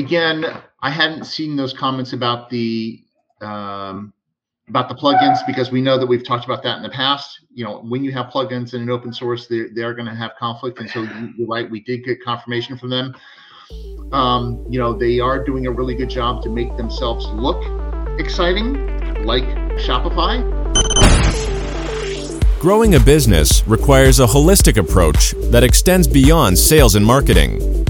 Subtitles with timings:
[0.00, 0.46] again,
[0.80, 3.04] I hadn't seen those comments about the
[3.40, 4.12] um,
[4.68, 7.40] about the plugins because we know that we've talked about that in the past.
[7.52, 10.32] You know, when you have plugins in an open source, they're, they're going to have
[10.38, 10.78] conflict.
[10.78, 11.02] And so
[11.36, 13.14] you're right, we did get confirmation from them.
[14.12, 17.60] Um, you know, they are doing a really good job to make themselves look
[18.18, 18.74] exciting,
[19.24, 19.44] like
[19.78, 20.40] Shopify.
[22.60, 27.79] Growing a business requires a holistic approach that extends beyond sales and marketing.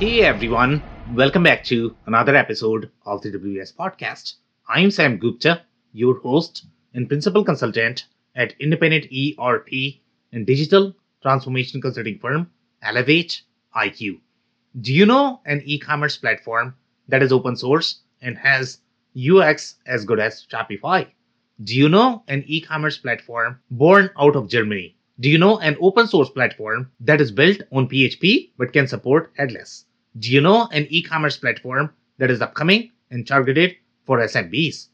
[0.00, 0.80] Hey everyone,
[1.12, 4.34] welcome back to another episode of the WBS Podcast.
[4.68, 8.04] I'm Sam Gupta, your host and principal consultant
[8.36, 9.96] at independent ERP
[10.32, 12.48] and digital transformation consulting firm
[12.80, 13.42] Elevate
[13.74, 14.20] IQ.
[14.80, 16.76] Do you know an e commerce platform
[17.08, 18.78] that is open source and has
[19.16, 21.08] UX as good as Shopify?
[21.64, 24.96] Do you know an e commerce platform born out of Germany?
[25.18, 29.32] Do you know an open source platform that is built on PHP but can support
[29.36, 29.86] headless?
[30.18, 34.88] Do you know an e commerce platform that is upcoming and targeted for SMBs.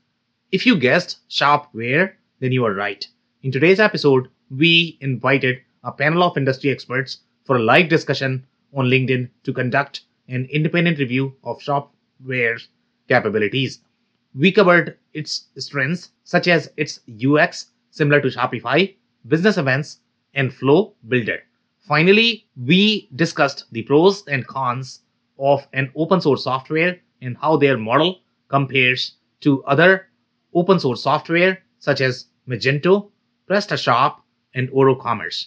[0.52, 3.06] If you guessed Shopware, then you are right.
[3.42, 8.44] In today's episode, we invited a panel of industry experts for a live discussion
[8.74, 12.68] on LinkedIn to conduct an independent review of Shopware's
[13.08, 13.80] capabilities.
[14.34, 18.94] We covered its strengths, such as its UX, similar to Shopify,
[19.28, 20.00] business events,
[20.34, 21.40] and Flow Builder.
[21.80, 25.00] Finally, we discussed the pros and cons
[25.38, 30.08] of an open source software and how their model compares to other
[30.54, 33.10] open source software such as Magento,
[33.50, 34.16] PrestaShop,
[34.54, 35.46] and OroCommerce.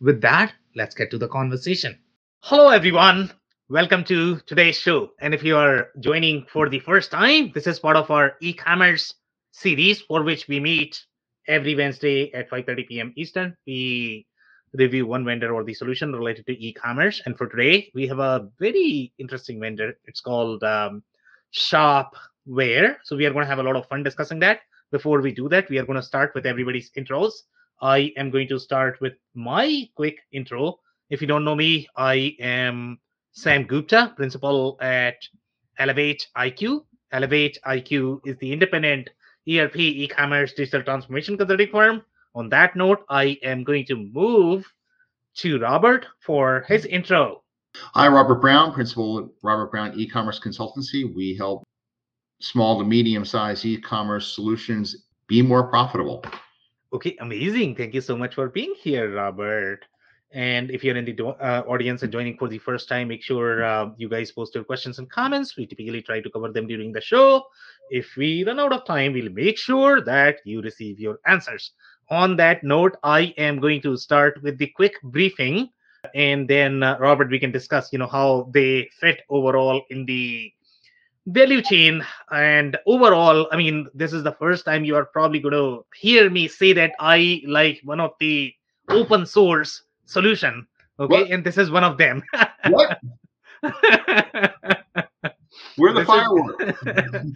[0.00, 1.98] With that, let's get to the conversation.
[2.40, 3.32] Hello, everyone.
[3.70, 5.10] Welcome to today's show.
[5.20, 9.14] And if you are joining for the first time, this is part of our e-commerce
[9.52, 11.02] series for which we meet
[11.48, 13.12] every Wednesday at 5:30 p.m.
[13.16, 13.56] Eastern.
[13.66, 14.26] We
[14.74, 17.22] review one vendor or the solution related to e-commerce.
[17.24, 19.96] And for today, we have a very interesting vendor.
[20.04, 21.02] It's called um,
[21.50, 22.14] Shop
[22.44, 22.98] where.
[23.04, 24.60] So we are going to have a lot of fun discussing that.
[24.90, 27.32] Before we do that, we are going to start with everybody's intros.
[27.80, 30.78] I am going to start with my quick intro.
[31.10, 32.98] If you don't know me, I am
[33.32, 35.16] Sam Gupta, principal at
[35.78, 36.84] Elevate IQ.
[37.12, 39.10] Elevate IQ is the independent
[39.48, 42.02] ERP e-commerce digital transformation consulting firm.
[42.34, 44.66] On that note, I am going to move
[45.36, 47.44] to Robert for his intro.
[47.94, 51.14] Hi, Robert Brown, principal at Robert Brown e-commerce consultancy.
[51.14, 51.62] We help
[52.40, 56.24] small to medium sized e-commerce solutions be more profitable.
[56.92, 57.76] Okay, amazing.
[57.76, 59.84] Thank you so much for being here, Robert.
[60.32, 63.64] And if you're in the uh, audience and joining for the first time, make sure
[63.64, 65.56] uh, you guys post your questions and comments.
[65.56, 67.44] We typically try to cover them during the show.
[67.90, 71.72] If we run out of time, we'll make sure that you receive your answers.
[72.10, 75.70] On that note, I am going to start with the quick briefing,
[76.14, 80.52] and then uh, Robert, we can discuss, you know, how they fit overall in the
[81.26, 82.04] value chain.
[82.30, 86.28] And overall i mean this is the first time you are probably going to hear
[86.28, 88.52] me say that i like one of the
[88.90, 90.66] open source solution
[90.98, 91.22] okay?
[91.22, 91.30] What?
[91.30, 92.22] and this is one of them.
[92.68, 93.00] What
[95.78, 96.56] we're the firework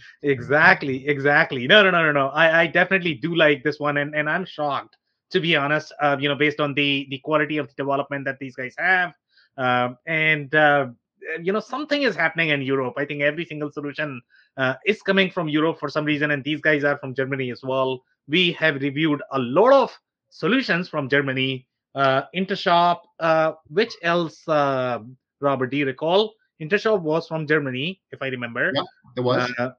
[0.23, 4.15] exactly exactly no no no no no I, I definitely do like this one and,
[4.15, 4.97] and i'm shocked
[5.31, 8.39] to be honest uh, you know based on the the quality of the development that
[8.39, 9.13] these guys have
[9.57, 10.87] um, and uh,
[11.35, 12.95] uh, you know something is happening in Europe.
[12.97, 14.21] I think every single solution
[14.57, 17.61] uh, is coming from Europe for some reason, and these guys are from Germany as
[17.63, 18.03] well.
[18.29, 19.99] We have reviewed a lot of
[20.31, 21.67] solutions from Germany.
[21.95, 25.01] Uh, Intershop, uh, which else, uh,
[25.41, 25.71] Robert?
[25.71, 26.35] Do you recall?
[26.61, 28.73] Intershop was from Germany, if I remember.
[28.75, 28.83] Yeah,
[29.17, 29.53] it was.
[29.59, 29.71] Uh,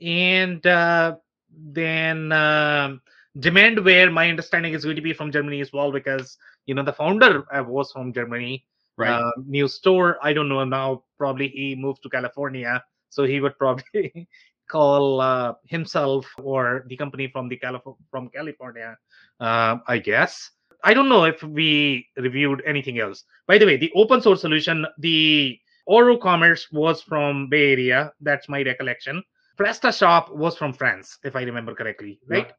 [0.00, 1.16] and uh,
[1.50, 3.00] then um,
[3.38, 6.36] Demandware, my understanding is going to be from Germany as well, because
[6.66, 8.64] you know the founder was from Germany
[8.96, 9.10] right.
[9.10, 10.16] uh, NewStore.
[10.22, 11.04] I don't know now.
[11.18, 14.28] Probably he moved to California, so he would probably
[14.68, 18.96] call uh, himself or the company from the Calif- from California.
[19.40, 20.50] Uh, I guess.
[20.82, 23.24] I don't know if we reviewed anything else.
[23.46, 25.58] By the way, the open source solution, the
[25.90, 28.12] OroCommerce was from Bay Area.
[28.20, 29.22] That's my recollection.
[29.58, 32.52] PrestaShop was from France, if I remember correctly, right?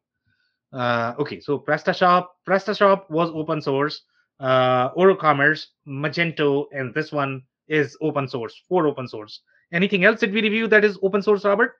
[0.72, 0.78] Yeah.
[0.78, 4.02] Uh, okay, so PrestaShop, PrestaShop was open source
[4.42, 9.40] uh, OroCommerce, Magento, and this one is open source for open source.
[9.72, 11.76] Anything else that we review that is open source, Robert?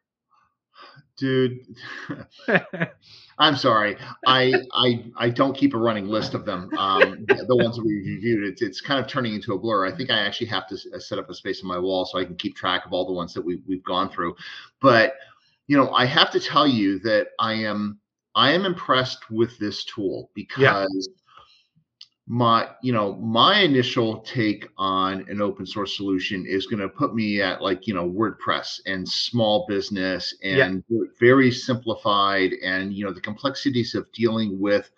[1.17, 1.77] Dude,
[3.39, 3.97] I'm sorry.
[4.27, 6.71] I I I don't keep a running list of them.
[6.77, 9.87] Um, the, the ones that we reviewed, it's it's kind of turning into a blur.
[9.87, 12.25] I think I actually have to set up a space on my wall so I
[12.25, 14.35] can keep track of all the ones that we we've gone through.
[14.81, 15.15] But
[15.67, 18.01] you know, I have to tell you that I am
[18.35, 21.09] I am impressed with this tool because
[22.33, 27.15] my you know my initial take on an open source solution is going to put
[27.15, 30.65] me at like you know wordpress and small business Yeah.
[30.65, 30.83] and
[31.21, 34.91] very simplified and you know the complexities of dealing with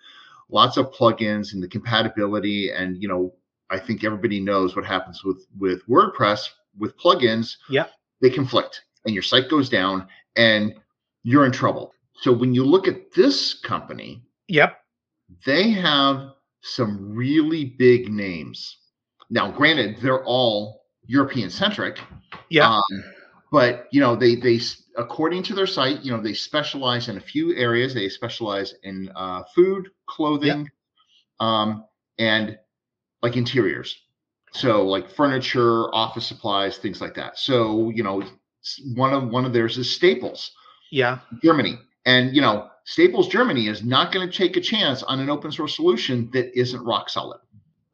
[0.49, 3.35] lots of plugins and the compatibility and you know
[3.69, 6.47] i think everybody knows what happens with with wordpress
[6.79, 7.87] with plugins Yeah.
[8.21, 10.73] they conflict and your site goes down and
[11.25, 14.79] you're in trouble so when you look at this company Yep.
[15.45, 16.31] they have
[16.65, 18.79] some really big names.
[19.29, 22.01] Now, granted, they're all European centric.
[22.49, 22.69] Yeah.
[22.69, 23.05] Um,
[23.53, 24.59] but you know, they they
[24.97, 27.93] according to their site, you know, they specialize in a few areas.
[27.95, 30.71] They specialize in uh, food, clothing,
[31.39, 31.85] um,
[32.19, 32.59] and
[33.23, 33.95] like interiors.
[34.53, 37.39] So like furniture, office supplies, things like that.
[37.39, 38.23] So you know,
[38.95, 40.51] one of one of theirs is Staples.
[40.91, 41.19] Yeah.
[41.43, 41.79] Germany.
[42.07, 45.51] And you know, Staples Germany is not going to take a chance on an open
[45.51, 47.41] source solution that isn't rock solid.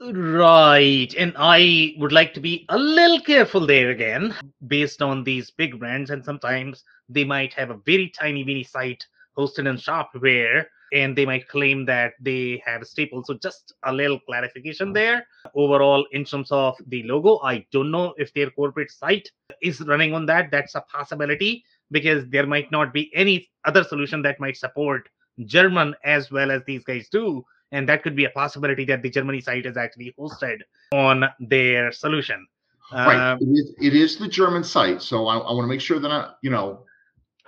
[0.00, 1.14] Right.
[1.16, 4.34] And I would like to be a little careful there again,
[4.66, 6.10] based on these big brands.
[6.10, 9.06] And sometimes they might have a very tiny, mini site
[9.38, 13.22] hosted in Shopware, and they might claim that they have a staple.
[13.22, 15.24] So just a little clarification there.
[15.54, 19.30] Overall, in terms of the logo, I don't know if their corporate site
[19.62, 20.50] is running on that.
[20.50, 25.08] That's a possibility because there might not be any other solution that might support
[25.44, 29.10] German as well as these guys do and that could be a possibility that the
[29.10, 30.60] Germany site is actually hosted
[30.92, 32.46] on their solution.
[32.92, 33.32] right.
[33.32, 35.02] Um, It is, it is the German site.
[35.02, 36.84] So I, I want to make sure that I, you know,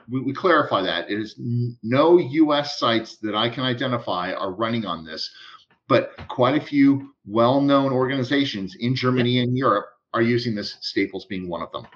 [0.09, 1.11] we, we clarify that.
[1.11, 5.31] It is n- no US sites that I can identify are running on this,
[5.89, 11.25] but quite a few well known organizations in Germany and Europe are using this, Staples
[11.25, 11.87] being one of them.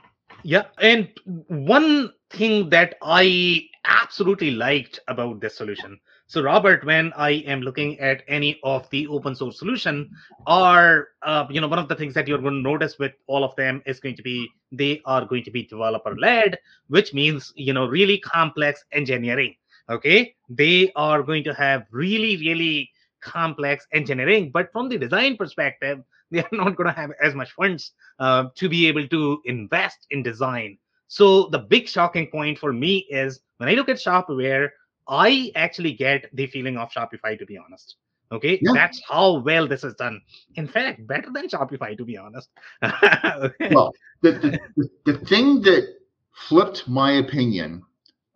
[0.43, 1.09] yeah, and
[1.49, 5.99] one thing that I absolutely liked about this solution.
[6.29, 10.11] So, Robert, when I am looking at any of the open source solution,
[10.47, 13.45] are uh, you know one of the things that you're going to notice with all
[13.45, 16.59] of them is going to be they are going to be developer led,
[16.89, 19.55] which means you know really complex engineering.
[19.89, 22.91] Okay, they are going to have really really
[23.21, 26.03] complex engineering, but from the design perspective,
[26.33, 30.07] they are not going to have as much funds uh, to be able to invest
[30.11, 30.77] in design.
[31.09, 34.71] So the big shocking point for me is when I look at Shopware,
[35.09, 37.97] I actually get the feeling of Shopify, to be honest.
[38.33, 38.73] Okay, Yeah.
[38.75, 40.21] that's how well this is done.
[40.57, 42.51] In fact, better than Shopify, to be honest.
[42.83, 43.93] well,
[44.23, 45.95] the, the, the, the thing that
[46.33, 47.85] flipped my opinion,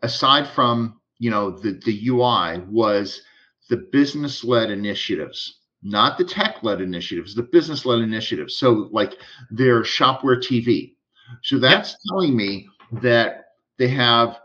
[0.03, 3.23] aside from you know the, the UI, was
[3.69, 8.59] the business led initiatives, not the tech led initiatives, the business led initiatives.
[8.59, 9.15] So like
[9.51, 10.95] their Shopware TV.
[11.43, 12.69] So that's telling me
[13.03, 13.47] that
[13.79, 14.39] they have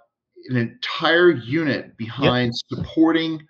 [0.49, 3.41] an entire unit behind supporting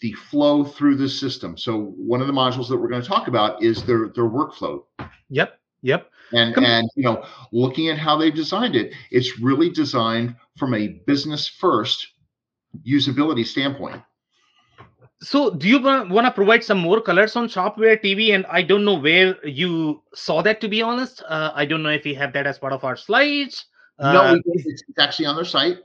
[0.00, 1.56] the flow through the system.
[1.56, 4.82] So one of the modules that we're going to talk about is their their workflow
[5.32, 6.10] yep, yep.
[6.32, 10.74] and Come- and you know looking at how they've designed it it's really designed from
[10.74, 12.06] a business first
[12.86, 14.00] usability standpoint
[15.22, 18.32] So, do you want to provide some more colors on Shopware TV?
[18.32, 21.22] And I don't know where you saw that, to be honest.
[21.28, 23.66] Uh, I don't know if we have that as part of our slides.
[24.00, 25.78] no we- it's, it's actually on their site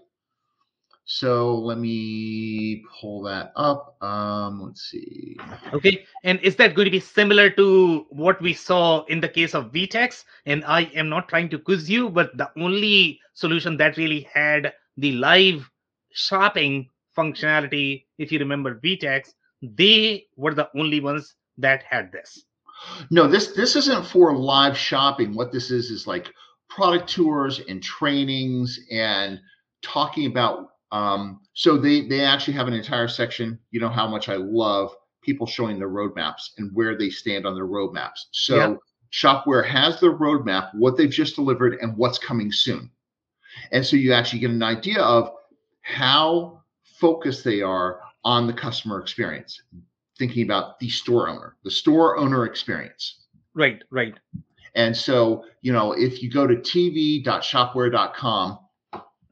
[1.05, 5.37] so let me pull that up um let's see
[5.73, 9.53] Okay, and is that going to be similar to what we saw in the case
[9.53, 10.23] of VTEX?
[10.45, 14.73] And I am not trying to quiz you, but the only solution that really had
[14.97, 15.69] the live
[16.11, 19.29] shopping functionality, if you remember VTEX,
[19.61, 22.43] they were the only ones that had this.
[23.09, 26.31] no this this isn't for live shopping what this is is like
[26.69, 29.39] product tours and trainings and
[29.81, 34.29] talking about um so they they actually have an entire section you know how much
[34.29, 34.91] i love
[35.23, 38.75] people showing their roadmaps and where they stand on their roadmaps so Yeah.
[39.11, 42.91] shopware has their roadmap what they've just delivered and what's coming soon
[43.71, 45.31] and so you actually get an idea of
[45.81, 46.56] how
[46.99, 49.61] focused they are on the customer experience
[50.17, 53.23] thinking about the store owner the store owner experience
[53.53, 54.13] Right, right.
[54.75, 58.59] and so, you know, if you go to tv.shopware.com,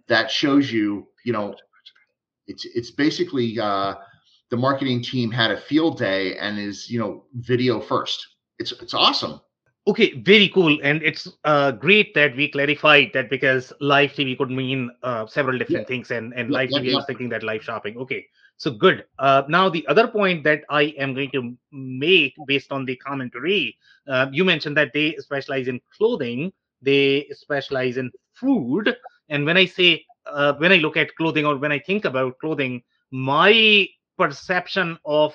[0.08, 1.54] that shows you, you know,
[2.48, 3.94] it's it's basically uh,
[4.50, 8.26] the marketing team had a field day and is, you know, video first.
[8.58, 9.40] It's it's awesome.
[9.88, 10.78] Okay, very cool.
[10.84, 15.58] And it's uh, great that we clarified that because live TV could mean uh, several
[15.58, 15.86] different Yeah.
[15.88, 16.96] things, and, and Yeah, live yeah, TV, I yeah.
[16.96, 17.98] was thinking that live shopping.
[17.98, 18.26] Okay,
[18.58, 19.06] so good.
[19.20, 23.78] Uh, now, the other point that I am going to make based on the commentary,
[24.08, 26.52] uh, you mentioned that they specialize in clothing,
[26.82, 28.96] they specialize in food.
[29.30, 32.40] And when I say, uh, when I look at clothing or when I think about
[32.40, 33.88] clothing, my
[34.18, 35.34] perception of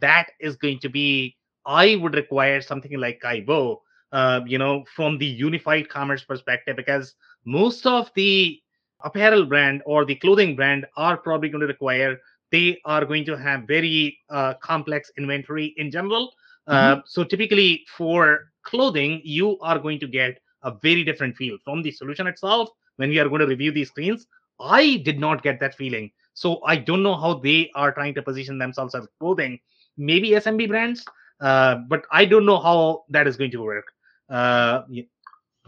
[0.00, 3.78] that is going to be I would require something like Kibo,
[4.12, 7.14] uh, you know, from the unified commerce perspective, because
[7.44, 8.60] most of the
[9.04, 12.18] apparel brand or the clothing brand are probably going to require
[12.52, 16.32] they are going to have very uh, complex inventory in general.
[16.66, 21.82] Uh, so typically for clothing, you are going to get a very different feel from
[21.82, 22.68] the solution itself.
[22.96, 24.26] When we are going to review these screens,
[24.60, 26.12] I did not get that feeling.
[26.34, 29.58] So I don't know how they are trying to position themselves as clothing.
[29.96, 31.04] Maybe SMB brands,
[31.40, 33.91] uh, but I don't know how that is going to work.
[34.32, 34.82] Uh,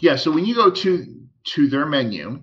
[0.01, 0.17] Yeah.
[0.17, 0.91] So when you go to
[1.55, 2.43] to their menu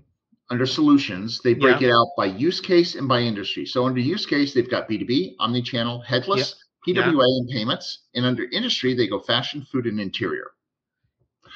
[0.49, 3.65] under solutions, they break it out by use case and by industry.
[3.65, 7.03] So under use case, they've got B2B, omni-channel, headless, Yeah.
[7.03, 8.05] PWA, and payments.
[8.15, 10.51] And under industry, they go fashion, food, and interior.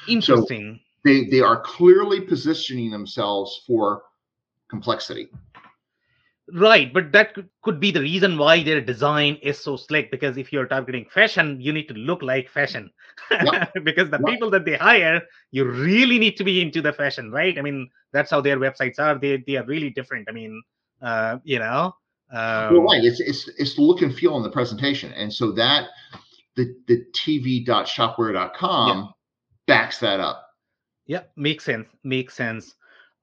[0.08, 0.80] interesting.
[1.04, 4.02] They they are clearly positioning themselves for
[4.68, 5.28] complexity.
[6.52, 10.10] Right, but that could, could be the reason why their design is so slick.
[10.10, 12.90] Because if you're targeting fashion, you need to look like fashion.
[13.84, 14.20] because the Yeah.
[14.20, 17.58] people that they hire, you really need to be into the fashion, right?
[17.58, 19.18] I mean, that's how their websites are.
[19.18, 20.28] They they are really different.
[20.28, 20.62] I mean,
[21.02, 21.94] uh, you know.
[22.32, 23.04] Um, Well, right.
[23.04, 25.88] It's it's it's the look and feel in the presentation, and so that
[26.56, 29.14] the the tv.shopware.com
[29.66, 30.42] backs that up.
[31.06, 31.86] Yeah, makes sense.
[32.04, 32.74] Makes sense.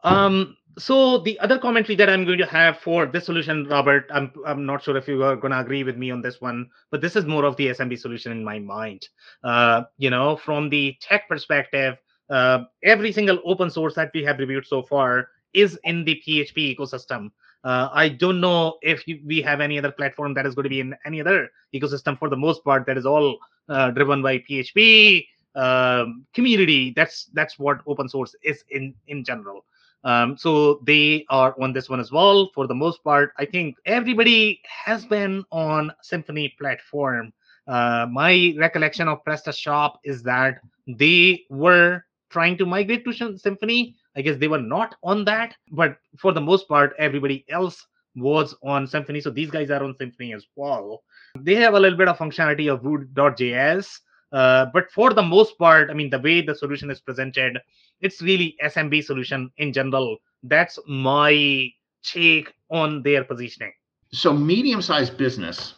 [0.04, 4.32] Um, so the other commentary that I'm going to have for this solution, Robert, I'm
[4.46, 7.02] I'm not sure if you are going to agree with me on this one, but
[7.02, 9.08] this is more of the SMB solution in my mind.
[9.44, 11.98] Uh, you know, from the tech perspective,
[12.30, 16.76] uh, every single open source that we have reviewed so far is in the PHP
[16.76, 17.30] ecosystem.
[17.64, 20.70] Uh, I don't know if you, we have any other platform that is going to
[20.70, 22.18] be in any other ecosystem.
[22.18, 23.38] For the most part, that is all
[23.70, 25.26] uh, driven by PHP
[25.56, 26.94] um, community.
[26.96, 29.66] That's that's what open source is in in general.
[30.04, 32.50] Um, so they are on this one as well.
[32.54, 37.32] For the most part, I think everybody has been on Symfony platform.
[37.68, 43.96] Uh, my recollection of PrestaShop is that they were trying to migrate to Symfony.
[44.16, 48.56] I guess they were not on that, but for the most part, everybody else was
[48.64, 49.22] on Symfony.
[49.22, 51.04] So these guys are on Symfony as well.
[51.40, 54.00] They have a little bit of functionality of Vue.js,
[54.34, 57.60] uh, but for the most part, I mean, the way the solution is presented,
[58.02, 60.18] it's really SMB solution in general.
[60.42, 61.70] That's my
[62.04, 63.72] take on their positioning.
[64.12, 65.76] So medium-sized business,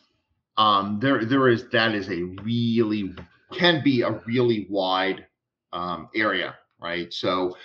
[0.58, 3.14] um, there there is that is a really
[3.52, 5.28] can be a really wide
[5.74, 7.12] um, area, right?
[7.14, 7.58] So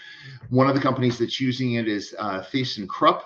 [0.49, 3.23] one of the companies that's using it is uh, ThyssenKrupp.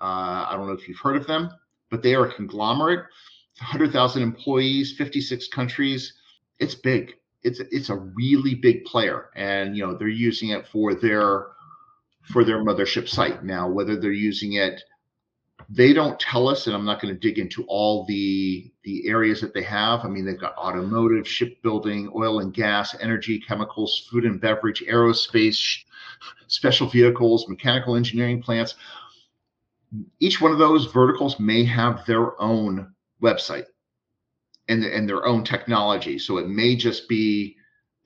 [0.00, 1.50] Uh, I don't know if you've heard of them,
[1.90, 3.00] but they are a conglomerate,
[3.58, 6.14] 100,000 employees, 56 countries.
[6.60, 7.14] It's big.
[7.42, 11.46] It's it's a really big player, and you know they're using it for their
[12.22, 13.68] for their mothership site now.
[13.68, 14.82] Whether they're using it,
[15.70, 19.40] they don't tell us, and I'm not going to dig into all the the areas
[19.40, 20.04] that they have.
[20.04, 25.78] I mean, they've got automotive, shipbuilding, oil and gas, energy, chemicals, food and beverage, aerospace,
[26.46, 28.74] special vehicles, mechanical engineering plants.
[30.18, 33.64] Each one of those verticals may have their own website
[34.70, 36.18] and, and their own technology.
[36.18, 37.56] So it may just be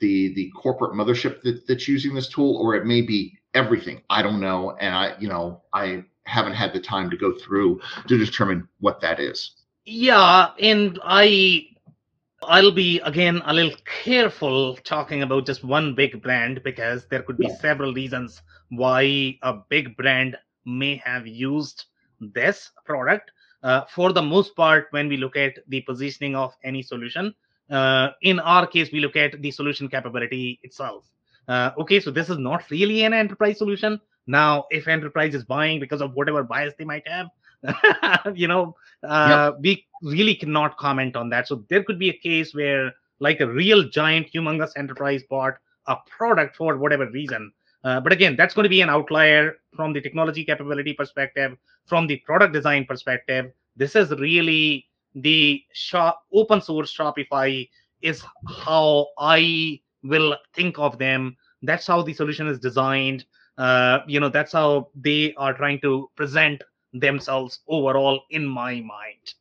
[0.01, 4.03] the the corporate mothership that, that's using this tool, or it may be everything.
[4.11, 7.81] I don't know, and I you know I haven't had the time to go through
[8.09, 9.53] to determine what that is.
[9.85, 11.67] Yeah, and I
[12.43, 17.39] I'll be again a little careful talking about just one big brand because there could
[17.39, 21.85] be several reasons why a big brand may have used
[22.21, 23.31] this product.
[23.65, 27.35] Uh, for the most part, when we look at the positioning of any solution,
[27.71, 31.05] uh, in our case, we look at the solution capability itself.
[31.49, 33.99] Uh, okay, so this is not really an enterprise solution.
[34.27, 37.29] Now, if enterprise is buying because of whatever bias they might have,
[38.37, 41.49] you know, uh, we really cannot comment on that.
[41.49, 45.55] So there could be a case where, like a real giant, humongous enterprise bought
[45.87, 47.53] a product for whatever reason.
[47.83, 51.57] Uh, but again, that's going to be an outlier from the technology capability perspective,
[51.87, 53.53] from the product design perspective.
[53.77, 57.69] This is really the shop open source Shopify
[58.03, 61.37] is how I will think of them.
[61.63, 63.25] That's how the solution is designed.
[63.57, 66.63] Uh, you know, that's how they are trying to present
[66.93, 69.35] themselves overall in my mind.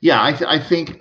[0.00, 1.00] Yeah, I, th- I think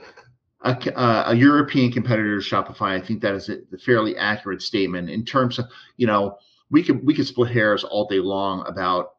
[0.64, 2.92] a, uh, a European competitor to Shopify.
[2.92, 5.66] I think that is a fairly accurate statement in terms of
[5.98, 6.38] you know
[6.70, 9.14] we could we could split hairs all day long about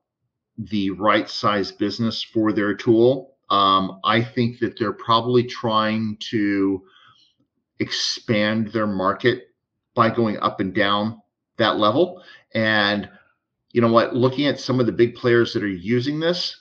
[0.58, 3.34] the right size business for their tool.
[3.50, 6.82] Um, I think that they're probably trying to
[7.80, 9.48] expand their market
[9.94, 11.20] by going up and down
[11.56, 12.22] that level.
[12.54, 13.08] And
[13.72, 14.14] you know what?
[14.14, 16.56] Looking at some of the big players that are using this,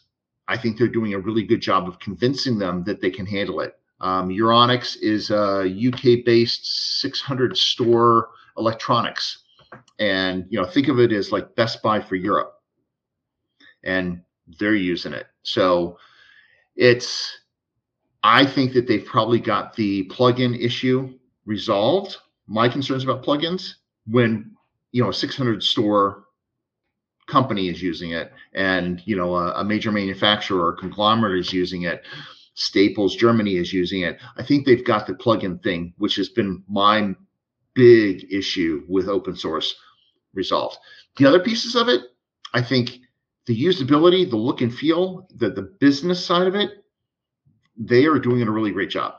[0.48, 3.62] I think they're doing a really good job of convincing them that they can handle
[3.62, 3.76] it.
[4.02, 9.40] Um, Euronics is a UK based 600 store electronics.
[10.00, 12.53] And, you know, think of it as like Best Buy for Europe.
[13.84, 14.22] And
[14.60, 15.28] they're using it.
[15.44, 15.98] So
[16.76, 17.38] it's,
[18.24, 22.18] I think that they've probably got the plugin issue resolved.
[22.48, 23.74] My concerns about plugins
[24.08, 24.52] when,
[24.92, 26.26] you know, a 600 store
[27.28, 31.84] company is using it and, you know, a, a major manufacturer or conglomerate is using
[31.84, 32.04] it
[32.56, 34.20] Staples Germany is using it.
[34.38, 37.16] I think they've got the plugin thing, which has been my
[37.74, 39.76] big issue with open source
[40.34, 40.78] resolved.
[41.18, 42.02] The other pieces of it,
[42.54, 43.00] I think
[43.46, 46.84] the usability, the look and feel, the the business side of it,
[47.78, 49.16] they are doing a really great job.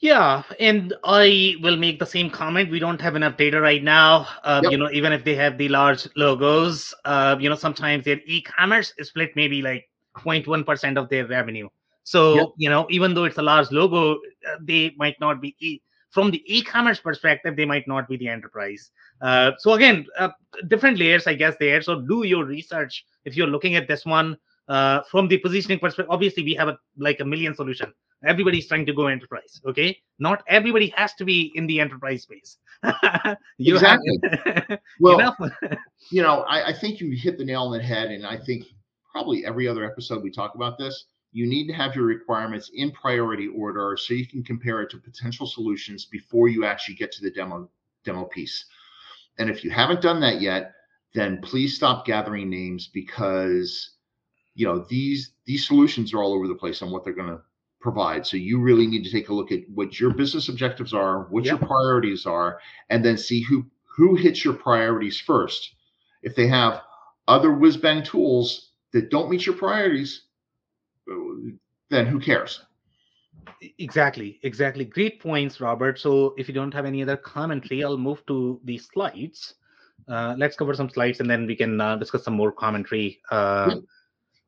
[0.00, 2.70] Yeah, and I will make the same comment.
[2.70, 4.26] We don't have enough data right now.
[4.42, 4.72] Uh, yep.
[4.72, 8.92] You know, even if they have the large logos, uh, you know, sometimes their e-commerce
[8.98, 11.68] is split maybe like 0.1 percent of their revenue.
[12.02, 12.48] So, yep.
[12.58, 15.80] you know, even though it's a large logo, uh, they might not be e-
[16.14, 18.92] from the e-commerce perspective, they might not be the enterprise.
[19.20, 20.28] Uh, so again, uh,
[20.68, 21.82] different layers, I guess, there.
[21.82, 26.10] So do your research if you're looking at this one uh, from the positioning perspective.
[26.10, 27.92] Obviously, we have a, like a million solution.
[28.24, 29.60] Everybody's trying to go enterprise.
[29.66, 32.58] Okay, not everybody has to be in the enterprise space.
[33.58, 34.20] exactly.
[34.44, 35.48] Have, well, you know,
[36.12, 38.66] you know I, I think you hit the nail on the head, and I think
[39.10, 42.92] probably every other episode we talk about this you need to have your requirements in
[42.92, 47.22] priority order so you can compare it to potential solutions before you actually get to
[47.22, 47.68] the demo
[48.04, 48.64] demo piece.
[49.38, 50.74] And if you haven't done that yet,
[51.12, 53.90] then please stop gathering names because
[54.54, 57.42] you know these these solutions are all over the place on what they're going to
[57.80, 58.24] provide.
[58.24, 61.44] So you really need to take a look at what your business objectives are, what
[61.44, 61.58] yep.
[61.58, 65.74] your priorities are, and then see who who hits your priorities first.
[66.22, 66.82] If they have
[67.26, 70.22] other whiz bang tools that don't meet your priorities,
[71.90, 72.62] then who cares?
[73.78, 74.84] Exactly, exactly.
[74.84, 75.98] Great points, Robert.
[75.98, 79.54] So if you don't have any other commentary, I'll move to the slides.
[80.08, 83.20] Uh, let's cover some slides and then we can uh, discuss some more commentary.
[83.30, 83.76] Uh,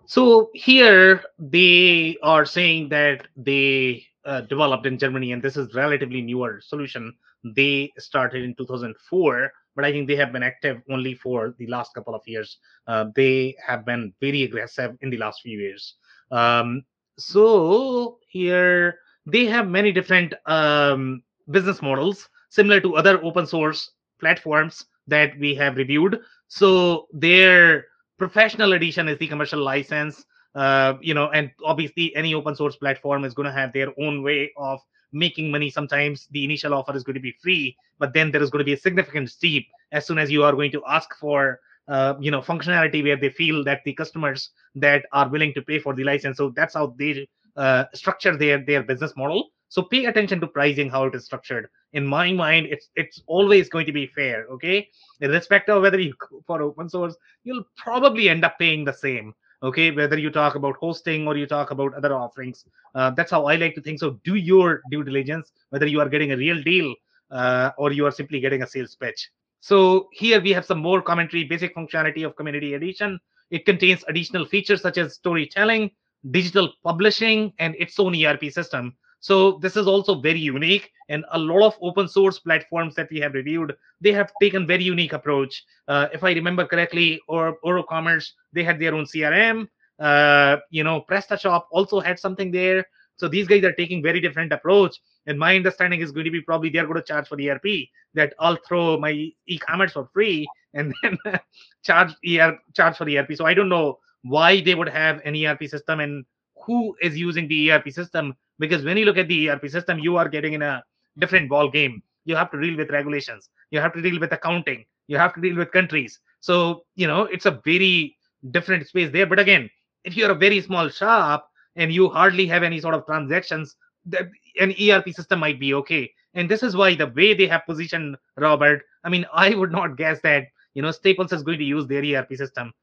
[0.07, 6.21] so here they are saying that they uh, developed in Germany, and this is relatively
[6.21, 7.13] newer solution.
[7.45, 11.95] They started in 2004, but I think they have been active only for the last
[11.95, 12.59] couple of years.
[12.87, 15.95] Uh, they have been very aggressive in the last few years.
[16.31, 16.85] Um,
[17.19, 24.87] so here they have many different um, business models similar to other open source platforms
[25.07, 26.21] that we have reviewed.
[26.49, 27.87] So their
[28.19, 30.25] professional edition is the commercial license.
[30.55, 34.23] Uh, you know, and obviously any open source platform is going to have their own
[34.23, 34.81] way of
[35.13, 35.69] making money.
[35.71, 38.65] Sometimes the initial offer is going to be free, but then there is going to
[38.65, 42.31] be a significant steep as soon as you are going to ask for uh, you
[42.31, 46.05] know functionality where they feel that the customers that are willing to pay for the
[46.05, 46.37] license.
[46.37, 49.51] So that's how they uh, structure their their business model.
[49.69, 51.69] So pay attention to pricing how it is structured.
[51.93, 54.89] In my mind it's it's always going to be fair okay?
[55.21, 56.15] Irrespective of whether you
[56.47, 59.91] for open source you'll probably end up paying the same okay?
[59.91, 62.65] Whether you talk about hosting or you talk about other offerings.
[62.95, 63.99] Uh, that's how i like to think.
[63.99, 66.95] So do your due diligence whether you are getting a real deal
[67.31, 69.31] uh, or you are simply getting a sales pitch
[69.67, 73.19] so here we have some more commentary, basic functionality of Community Edition.
[73.51, 75.91] It contains additional features such as storytelling,
[76.31, 78.95] digital publishing, and its own ERP system.
[79.19, 83.19] So this is also very unique, and a lot of open source platforms that we
[83.19, 85.65] have reviewed, they have taken very unique approach.
[85.89, 89.67] Uh, if I remember correctly, or OroCommerce, they had their own CRM.
[89.99, 92.87] Uh, you know, PrestaShop also had something there.
[93.17, 95.01] So these guys are taking very different approach.
[95.27, 98.35] And my understanding is going to be probably they're going to charge for ERP that
[98.39, 101.19] I'll throw my e-commerce for free and then
[101.83, 103.35] charge ER charge for ERP.
[103.35, 106.25] So I don't know why they would have an ERP system and
[106.65, 110.17] who is using the ERP system because when you look at the ERP system, you
[110.17, 110.83] are getting in a
[111.19, 112.03] different ball game.
[112.25, 113.49] You have to deal with regulations.
[113.71, 114.85] You have to deal with accounting.
[115.07, 116.19] You have to deal with countries.
[116.41, 118.17] So you know it's a very
[118.51, 119.27] different space there.
[119.27, 119.71] But again,
[120.05, 124.29] if you're a very small shop and you hardly have any sort of transactions, that
[124.61, 126.13] an ERP system might be okay.
[126.35, 129.97] And this is why the way they have positioned Robert, I mean, I would not
[129.97, 132.73] guess that you know Staples is going to use their ERP system.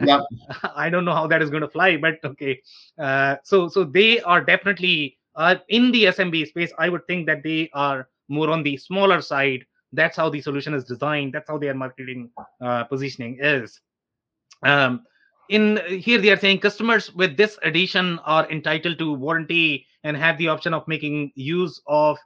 [0.00, 0.22] Yep.
[0.74, 2.60] I don't know how that is going to fly, but okay.
[2.98, 6.72] Uh, so so they are definitely uh, in the SMB space.
[6.78, 9.66] I would think that they are more on the smaller side.
[9.92, 11.34] That's how the solution is designed.
[11.34, 13.80] That's how their marketing uh, positioning is.
[14.62, 15.04] Um,
[15.48, 20.38] in here they are saying customers with this edition are entitled to warranty and have
[20.38, 22.18] the option of making use of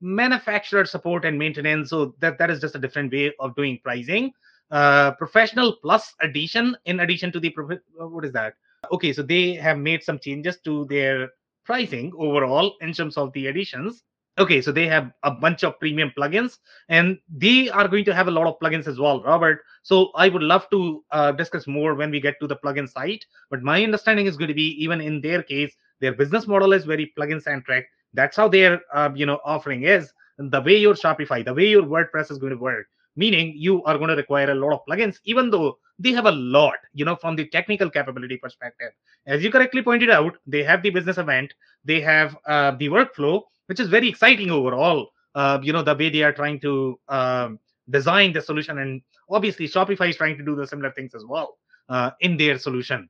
[0.00, 1.90] manufacturer support and maintenance.
[1.90, 4.32] So that that is just a different way of doing pricing.
[4.70, 8.54] Uh, professional plus edition in addition to the prof- uh, what is that?
[8.92, 11.30] Okay so they have made some changes to their
[11.64, 14.02] pricing overall in terms of the editions
[14.38, 18.28] okay so they have a bunch of premium plugins and they are going to have
[18.28, 19.60] a lot of plugins as well robert.
[19.82, 23.24] So i would love to uh, discuss more when we get to the plugin site
[23.50, 26.84] but my understanding is going to be even in their case their business model is
[26.84, 27.86] very plugin centric.
[28.12, 31.82] That's how their uh, you know offering is the way your shopify the way your
[31.82, 32.86] wordpress is going to work.
[33.16, 36.32] Meaning you are going to require a lot of plugins even though they have a
[36.32, 38.92] lot you know from the technical capability perspective.
[39.26, 41.52] As you correctly pointed out they have the business event
[41.84, 46.10] they have uh, the workflow which is very exciting overall uh, you know the way
[46.10, 47.58] they are trying to um,
[47.90, 48.78] design the solution.
[48.78, 52.58] And obviously shopify is trying to do the similar things as well uh, in their
[52.58, 53.08] solution.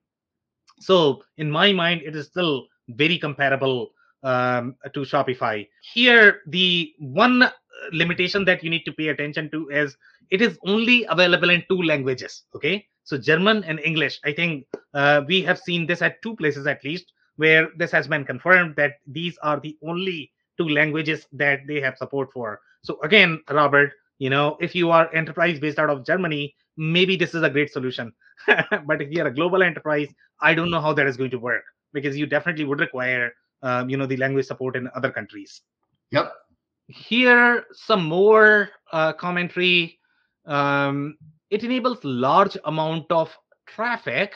[0.81, 3.91] So in my mind it is still very comparable
[4.23, 5.67] um, to Shopify.
[5.95, 7.51] Here, the one
[7.93, 9.97] limitation that you need to pay attention to is
[10.31, 12.45] it is only available in two languages.
[12.55, 14.21] Okay, so German and English.
[14.25, 18.09] I think uh, we have seen this at two places at least where this has
[18.09, 22.61] been confirmed that these are the only two languages that they have support for.
[22.83, 27.35] So again, Robert, you know, if you are enterprise based out of Germany, maybe this
[27.35, 28.13] is a great solution.
[28.47, 30.09] but if you are a global enterprise,
[30.41, 33.89] I don't know how that is going to work because you definitely would require um,
[33.89, 35.63] you know the language support in other countries
[36.11, 36.33] yep
[36.89, 39.99] here some more uh, commentary
[40.47, 41.17] um,
[41.51, 43.31] it enables large amount of
[43.67, 44.35] traffic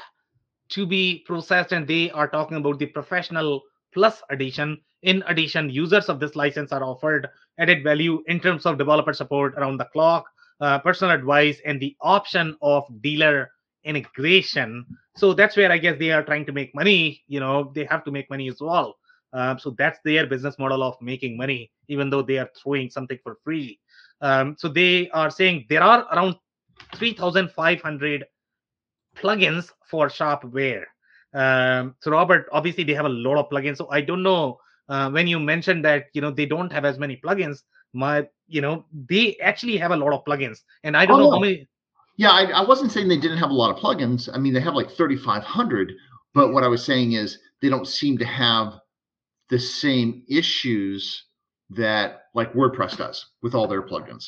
[0.71, 6.09] to be processed and they are talking about the professional plus edition in addition users
[6.09, 10.25] of this license are offered added value in terms of developer support around the clock
[10.61, 13.51] uh, personal advice and the option of dealer
[13.85, 14.85] integration.
[15.17, 17.23] So that's where i guess they are trying to make money.
[17.29, 18.97] You know they have to make money as well.
[19.33, 23.19] Um, so that's their business model of making money, even though they are throwing something
[23.23, 23.79] for free.
[24.21, 26.37] Um, so they are saying there are around
[26.97, 28.25] 3,500
[29.17, 30.85] plugins for Shopware.
[31.33, 33.77] Um, so Robert, obviously they have a lot of plugins.
[33.77, 36.99] So I don't know uh, when you mentioned that you know they don't have as
[36.99, 37.63] many plugins.
[37.93, 41.31] My you know they actually have a lot of plugins, and I don't oh, know
[41.33, 41.69] how many.
[42.17, 44.29] Yeah, I, I wasn't saying they didn't have a lot of plugins.
[44.33, 45.93] I mean, they have like 3,500.
[46.35, 48.75] But what I was saying is they don't seem to have
[49.49, 51.25] the same issues
[51.71, 54.27] that like WordPress does with all their plugins.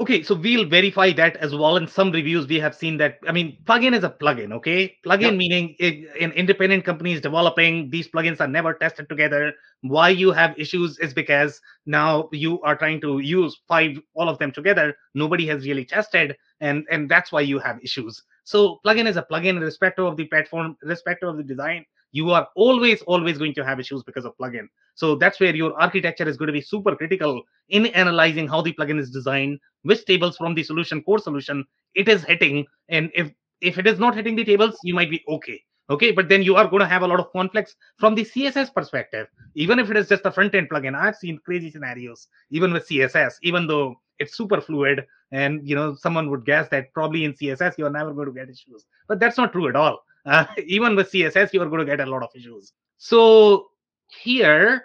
[0.00, 1.76] Okay, so we'll verify that as well.
[1.76, 3.18] In some reviews, we have seen that.
[3.26, 4.52] I mean, plugin is a plugin.
[4.52, 5.34] Okay, plugin yep.
[5.34, 9.52] meaning it, an independent company is developing these plugins are never tested together.
[9.80, 14.38] Why you have issues is because now you are trying to use five all of
[14.38, 14.94] them together.
[15.14, 18.22] Nobody has really tested, and and that's why you have issues.
[18.44, 22.48] So plugin is a plugin, irrespective of the platform, irrespective of the design you are
[22.54, 24.66] always always going to have issues because of plugin.
[24.94, 28.72] So that's where your architecture is going to be super critical in analyzing how the
[28.72, 33.30] plugin is designed which tables from the solution core solution it is hitting and if
[33.60, 36.12] if it is not hitting the tables you might be okay okay?
[36.12, 39.26] But then you are going to have a lot of conflicts from the css perspective.
[39.54, 42.88] Even if it is just a front end plugin i've seen crazy scenarios even with
[42.88, 47.32] css even though it's super fluid and you know someone would guess that probably in
[47.34, 48.86] css you're never going to get issues.
[49.06, 52.00] But that's not true at all uh, even with css you are going to get
[52.00, 52.72] a lot of issues.
[52.98, 53.68] So
[54.22, 54.84] here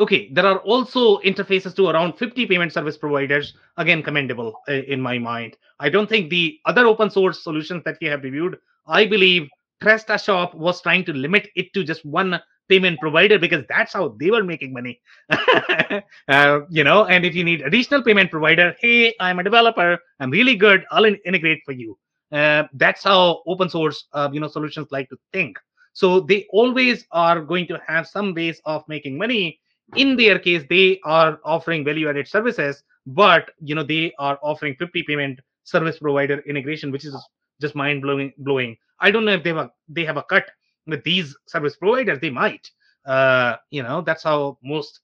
[0.00, 3.54] okay there are also interfaces to around 50 payment service providers.
[3.76, 5.56] Again commendable uh, in my mind.
[5.80, 9.48] I don't think the other open source solutions that we have reviewed i believe
[9.82, 14.30] PrestaShop was trying to limit it to just one payment provider because that's how they
[14.30, 15.00] were making money.
[16.28, 19.98] Uh, you know and if you need additional payment provider hey i'm a developer.
[20.20, 20.84] I'm really good.
[20.90, 21.98] I'll in- integrate for you
[22.32, 25.58] uh, that's how open source uh, you know solutions like to think.
[25.92, 29.60] So they always are going to have some ways of making money.
[29.96, 34.76] In their case they are offering value added services but you know they are offering
[34.76, 37.16] 50 payment service provider integration which is
[37.60, 38.76] just mind blowing blowing.
[39.00, 40.46] I don't know if they have a, they have a cut
[40.86, 42.70] with these service providers they might.
[43.04, 45.00] Uh, you know that's how most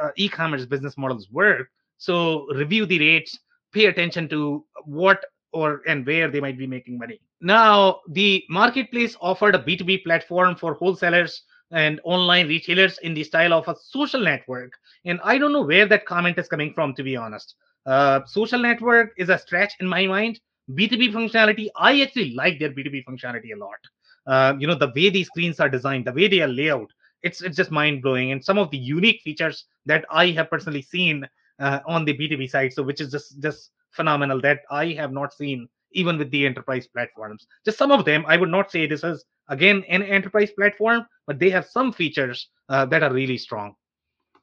[0.00, 1.68] uh, e-commerce business models work.
[1.98, 3.38] So review the rates
[3.72, 5.24] pay attention to what
[5.56, 7.20] or and where they might be making money.
[7.40, 13.52] Now, the marketplace offered a B2B platform for wholesalers and online retailers in the style
[13.52, 14.72] of a social network.
[15.04, 17.54] And I don't know where that comment is coming from, to be honest.
[17.86, 20.40] Uh, social network is a stretch in my mind
[20.72, 23.78] B2B functionality, I actually like their B2B functionality a lot.
[24.26, 26.92] Uh, you know, the way these screens are designed, the way they are laid out,
[27.22, 28.32] it's it's just mind blowing.
[28.32, 31.28] And some of the unique features that I have personally seen
[31.60, 35.32] uh, on the B2B side, so which is just just phenomenal that I have not
[35.32, 37.46] seen even with the enterprise platforms.
[37.64, 41.38] Just some of them, I would not say this is again an enterprise platform, but
[41.38, 43.74] they have some features uh, that are really strong.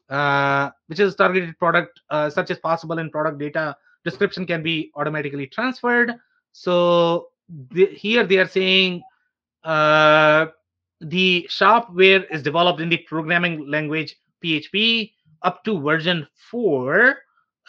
[0.10, 4.92] Uh, which is targeted product uh, such as possible in product data description can be
[4.96, 6.14] automatically transferred.
[6.52, 7.30] So
[7.72, 9.02] the, here they are saying
[9.64, 10.48] uh,
[11.00, 15.12] the shopware is developed in the programming language PHP
[15.42, 17.16] up to version 4.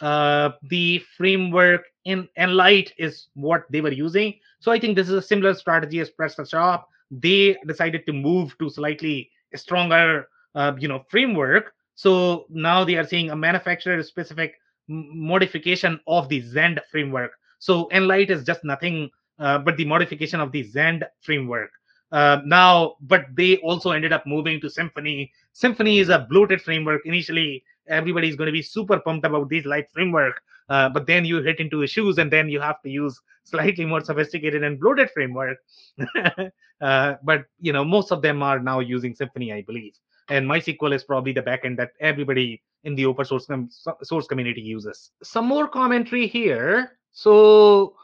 [0.01, 4.33] Uh, the framework in Enlight is what they were using.
[4.59, 6.83] So I think this is a similar strategy as PrestaShop.
[7.11, 11.73] They decided to move to slightly stronger, uh, you know, framework.
[11.95, 14.55] So now they are seeing a manufacturer specific
[14.87, 17.31] modification of the Zend framework.
[17.59, 21.71] So Enlight is just nothing uh, but the modification of the Zend framework.
[22.11, 25.31] Uh, now, but they also ended up moving to Symfony.
[25.53, 27.01] Symfony is a bloated framework.
[27.05, 31.41] Initially, everybody's going to be super pumped about these light framework, uh, but then you
[31.41, 35.57] hit into issues, and then you have to use slightly more sophisticated and bloated framework.
[36.81, 39.93] uh, but you know, most of them are now using Symfony, I believe.
[40.29, 43.69] And MySQL is probably the backend that everybody in the open source com-
[44.03, 45.11] source community uses.
[45.21, 46.97] Some more commentary here.
[47.11, 47.95] So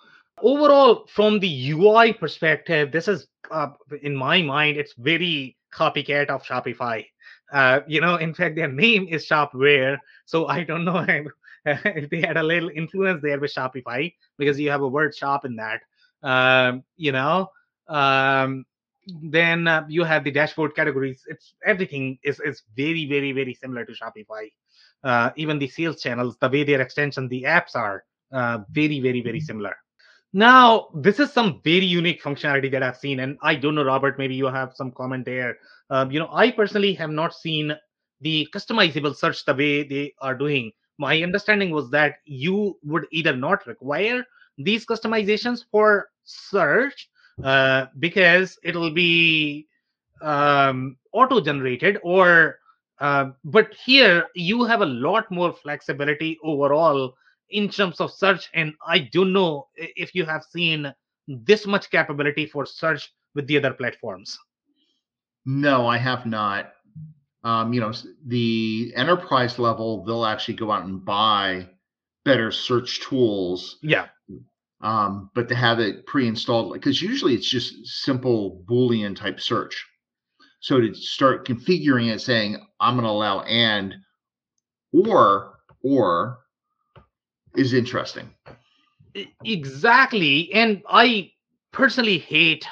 [0.42, 3.70] overall, from the UI perspective, this is uh,
[4.02, 7.06] in my mind, it's very copycat of Shopify.
[7.52, 11.28] Uh, you know, in fact, their name is Shopware, so I don't know if,
[11.86, 15.46] if, they had a little influence there with Shopify because you have a word shop
[15.46, 15.82] in that.
[16.24, 17.52] Um, you know,
[17.88, 18.66] um,
[19.24, 21.24] then uh, you have the dashboard categories.
[21.28, 24.52] It's everything is is very very very similar to Shopify.
[25.04, 29.22] Uh, even the sales channels, the way their extension, the apps are uh, very very
[29.22, 29.76] very similar.
[30.34, 34.18] Now, this is some very unique functionality that I've seen, and I don't know, Robert.
[34.18, 35.58] Maybe you have some comment there.
[35.92, 37.74] Um, you know, I personally have not seen
[38.22, 40.72] the customizable search the way they are doing.
[40.98, 44.24] My understanding was that you would either not require
[44.58, 47.10] these customizations for search
[47.44, 49.68] uh, because it'll be
[50.22, 52.60] um, auto generated or
[53.00, 57.16] uh, but here you have a lot more flexibility overall
[57.50, 60.94] in terms of search and i don't know if you have seen
[61.28, 64.38] this much capability for search with the other platforms
[65.46, 66.74] no i have not
[67.44, 67.92] um, you know
[68.28, 71.68] the enterprise level they'll actually go out and buy
[72.24, 74.08] better search tools yeah
[74.82, 79.86] um, but to have it pre-installed because usually it's just simple boolean type search
[80.60, 83.96] so to start configuring it saying i'm going to allow and
[84.94, 86.40] or or
[87.56, 88.30] is interesting.
[89.44, 90.52] Exactly.
[90.54, 91.32] And I
[91.72, 92.66] personally hate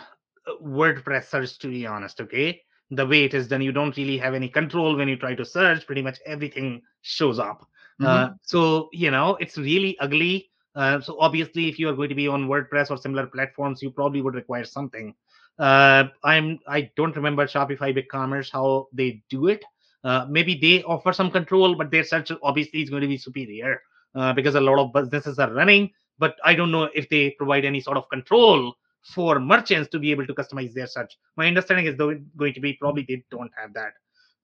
[0.63, 2.21] WordPress search, to be honest.
[2.21, 2.61] Okay.
[2.91, 5.45] The way it is done, you don't really have any control when you try to
[5.45, 5.85] search.
[5.85, 7.67] Pretty much everything shows up.
[8.01, 8.33] Uh, mm-hmm.
[8.33, 10.49] Uh, so, you know, it's really ugly.
[10.75, 13.91] Uh, so, obviously, if you are going to be on WordPress or similar platforms, you
[13.91, 15.13] probably would require something.
[15.59, 19.63] Uh, I'm I don't remember Shopify BigCommerce how they do it.
[20.03, 23.81] Uh, maybe they offer some control, but their search obviously is going to be superior.
[24.15, 27.65] Uh, because a lot of businesses are running but i don't know if they provide
[27.65, 31.17] any sort of control for merchants to be able to customize their search.
[31.37, 33.93] My understanding is though going to be probably they don't have that.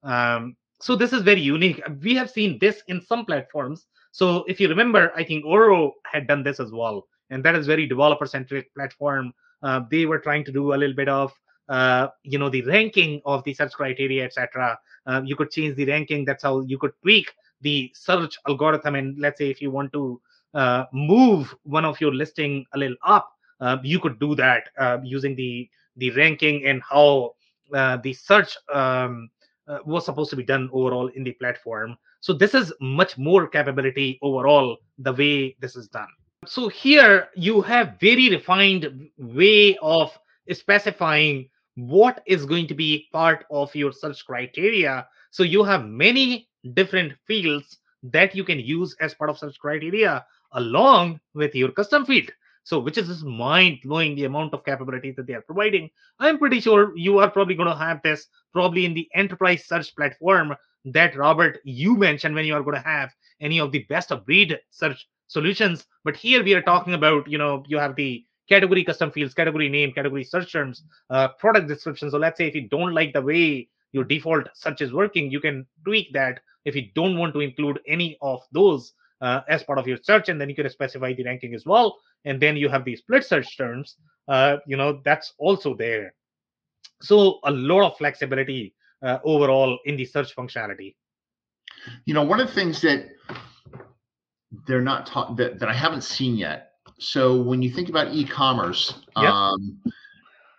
[0.02, 1.80] Um, so this is very unique.
[2.02, 3.86] We have seen this in some platforms.
[4.12, 7.06] So if you remember i think oro had done this as well.
[7.30, 9.32] And that is very developer centric platform.
[9.62, 11.32] Uh, they were trying to do a little bit of
[11.68, 15.86] uh, you know the ranking of the search criteria etc uh, you could change the
[15.86, 16.24] ranking.
[16.24, 18.96] That's how you could tweak the search algorithm.
[18.96, 20.20] And let's say if you want to
[20.54, 24.98] uh, move one of your listing a little up uh, you could do that uh,
[25.02, 27.34] using the the ranking and how
[27.74, 29.30] uh, the search um,
[29.66, 31.96] uh, was supposed to be done overall in the platform.
[32.20, 36.08] So this is much more capability overall the way this is done.
[36.46, 40.16] So here you have very refined way of
[40.52, 45.06] specifying what is going to be part of your search criteria.
[45.30, 50.24] So you have many different fields that you can use as part of search criteria
[50.52, 52.30] along with your custom field.
[52.66, 55.88] So, which is just mind blowing the amount of capabilities that they are providing.
[56.18, 59.94] I'm pretty sure you are probably going to have this probably in the enterprise search
[59.94, 60.52] platform
[60.86, 64.26] that Robert you mentioned when you are going to have any of the best of
[64.26, 65.86] breed search solutions.
[66.02, 69.68] But here we are talking about, you know, you have the category custom fields, category
[69.68, 72.10] name, category search terms, uh, product description.
[72.10, 75.38] So let's say if you don't like the way your default search is working, you
[75.38, 79.78] can tweak that if you don't want to include any of those uh, as part
[79.78, 81.98] of your search, and then you can specify the ranking as well.
[82.24, 83.96] And then you have the split search terms.
[84.28, 86.14] Uh, you know that's also there.
[87.02, 90.94] So a lot of flexibility uh, overall in the search functionality.
[92.04, 93.10] You know, one of the things that
[94.66, 96.72] they're not taught that, that I haven't seen yet.
[96.98, 99.30] So when you think about e-commerce, Yep.
[99.30, 99.82] um,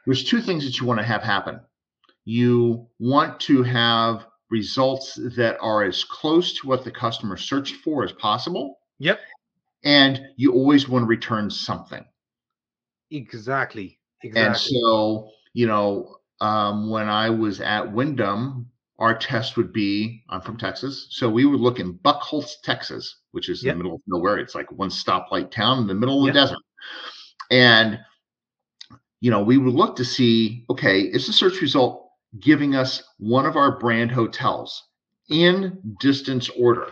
[0.05, 1.59] there's two things that you want to have happen.
[2.25, 8.03] You want to have results that are as close to what the customer searched for
[8.03, 8.79] as possible.
[8.99, 9.19] Yep.
[9.83, 12.03] And you always want to return something.
[13.11, 13.99] Exactly.
[14.23, 14.47] Exactly.
[14.47, 20.41] And so, you know, um, when I was at Wyndham, our test would be I'm
[20.41, 21.07] from Texas.
[21.11, 24.37] So we would look in Buckholts, Texas, which is in the middle of nowhere.
[24.37, 26.33] It's like one stoplight town in the middle of Yep.
[26.33, 26.57] the desert.
[27.51, 27.99] And,
[29.21, 32.06] you know, we would look to see okay, is the search result
[32.39, 34.83] giving us one of our brand hotels
[35.29, 36.91] in distance order?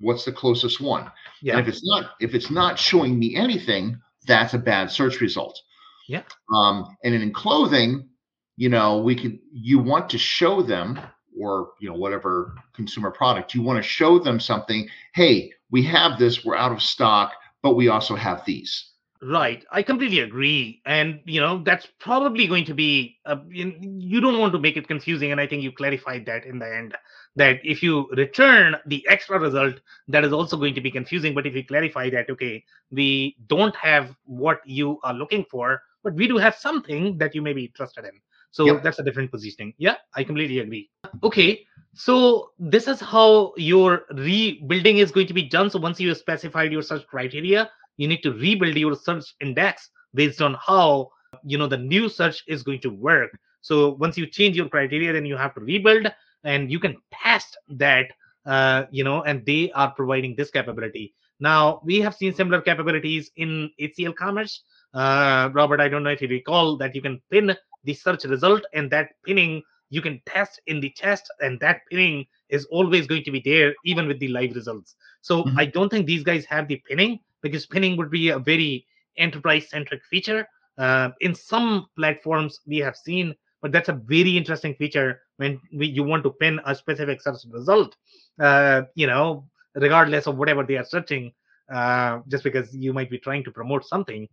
[0.00, 1.02] What's the closest one?
[1.02, 1.12] And
[1.42, 1.58] yeah.
[1.58, 5.60] if it's not, if it's not showing me anything, that's a bad search result.
[6.08, 6.22] Yeah.
[6.54, 8.08] Um, and in clothing,
[8.56, 11.00] you know, we could you want to show them
[11.38, 14.88] or you know whatever consumer product you want to show them something.
[15.14, 16.44] Hey, we have this.
[16.44, 18.92] We're out of stock, but we also have these.
[19.22, 19.64] Right.
[19.70, 20.82] I completely agree.
[20.84, 24.88] And, you know, that's probably going to be, uh, you don't want to make it
[24.88, 25.32] confusing.
[25.32, 26.94] And I think you clarified that in the end
[27.36, 29.76] that if you return the extra result,
[30.08, 31.34] that is also going to be confusing.
[31.34, 36.14] But if you clarify that, okay, we don't have what you are looking for, but
[36.14, 38.20] we do have something that you may be interested in.
[38.50, 38.82] So Yep.
[38.82, 39.74] that's a different positioning.
[39.76, 40.90] Yeah, I completely agree.
[41.22, 41.66] Okay.
[41.94, 45.70] So this is how your rebuilding is going to be done.
[45.70, 49.90] So once you have specified your search criteria, you need to rebuild your search index
[50.14, 51.08] based on how
[51.44, 53.30] you know the new search is going to work.
[53.60, 56.06] So once you change your criteria then you have to rebuild
[56.44, 58.06] and you can test that
[58.46, 61.14] uh, you know and they are providing this capability.
[61.40, 64.62] Now we have seen similar capabilities in hcl commerce.
[64.94, 67.54] Uh, robert i don't know if you recall that you can pin
[67.84, 72.24] the search result and that pinning you can test in the test and that pinning
[72.48, 74.94] is always going to be there even with the live results.
[75.22, 75.56] So Mhm.
[75.56, 78.86] i don't think these guys have the pinning because pinning would be a very
[79.18, 80.46] enterprise centric feature.
[80.78, 85.86] Uh, in some platforms we have seen, but that's a very interesting feature when we,
[85.86, 87.96] you want to pin a specific search result,
[88.40, 91.32] uh, you know, regardless of whatever they are searching,
[91.72, 94.28] uh, just because you might be trying to promote something.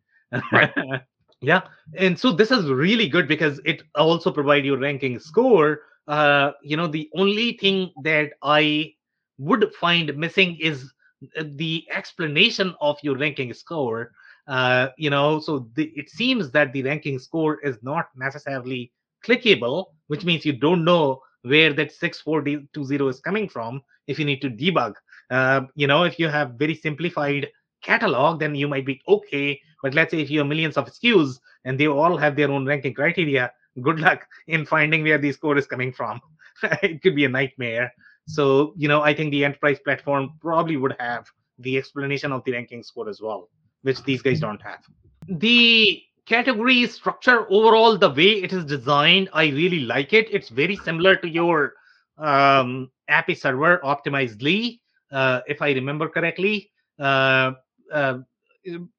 [0.52, 0.72] Right.
[1.42, 1.62] yeah.
[1.96, 5.82] And so this is really good because it also provide your ranking score.
[6.08, 8.94] Uh, you know, the only thing that I
[9.38, 10.92] would find missing is
[11.44, 14.12] the explanation of your ranking score
[14.48, 18.92] uh, you know so the, it seems that the ranking score is not necessarily
[19.26, 24.42] clickable which means you don't know where that 6420 is coming from if you need
[24.42, 24.94] to debug.
[25.30, 27.48] Uh, you know if you have very simplified
[27.82, 31.40] catalog then you might be okay but let's say if you have millions of skus
[31.66, 35.58] and they all have their own ranking criteria good luck in finding where the score
[35.58, 36.22] is coming from.
[36.84, 37.92] It could be a nightmare
[38.28, 41.28] so, you know, I think the enterprise platform probably would have
[41.60, 43.50] the explanation of the ranking score as well,
[43.82, 44.80] which these guys don't have.
[45.28, 50.28] The category structure overall, the way it is designed, I really like it.
[50.32, 51.74] It's very similar to your
[52.18, 54.80] um, Episerver Optimizely,
[55.12, 56.72] uh, if I remember correctly.
[57.00, 57.52] Uh,
[57.92, 58.20] uh,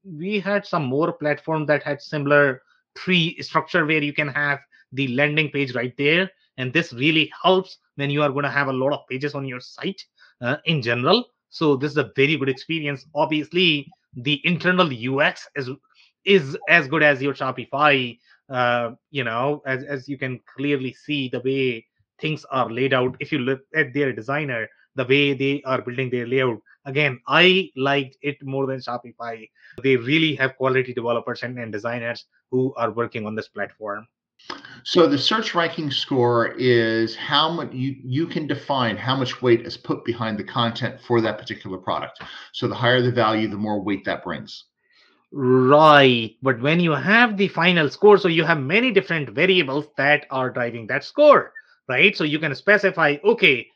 [0.05, 2.63] we had some more platform that had similar
[2.95, 4.61] tree structure where you can have
[4.93, 8.69] the landing page right there and this really helps when you are going to have
[8.69, 10.03] a lot of pages on your site
[10.41, 11.25] uh, in general.
[11.51, 13.07] So this is a very good experience.
[13.15, 14.89] Obviously the internal
[15.19, 15.71] ux is
[16.25, 18.17] is as good as your shopify
[18.49, 21.85] uh, you know as, as you can clearly see the way
[22.21, 23.17] things are laid out.
[23.19, 27.69] If you look at their designer the way they are building their layout again i
[27.77, 29.49] liked it more than shopify.
[29.83, 34.07] They really have quality developers and, and designers who are working on this platform
[34.87, 39.67] So the search ranking score is how much you, you can define how much weight
[39.67, 42.23] is put behind the content for that particular product.
[42.53, 44.65] So the higher the value, the more weight that brings.
[45.33, 46.37] Right.
[46.43, 50.51] But when you have the final score, so you have many different variables that are
[50.51, 51.53] driving that score,
[51.89, 52.15] right?
[52.15, 53.67] So you can specify, okay,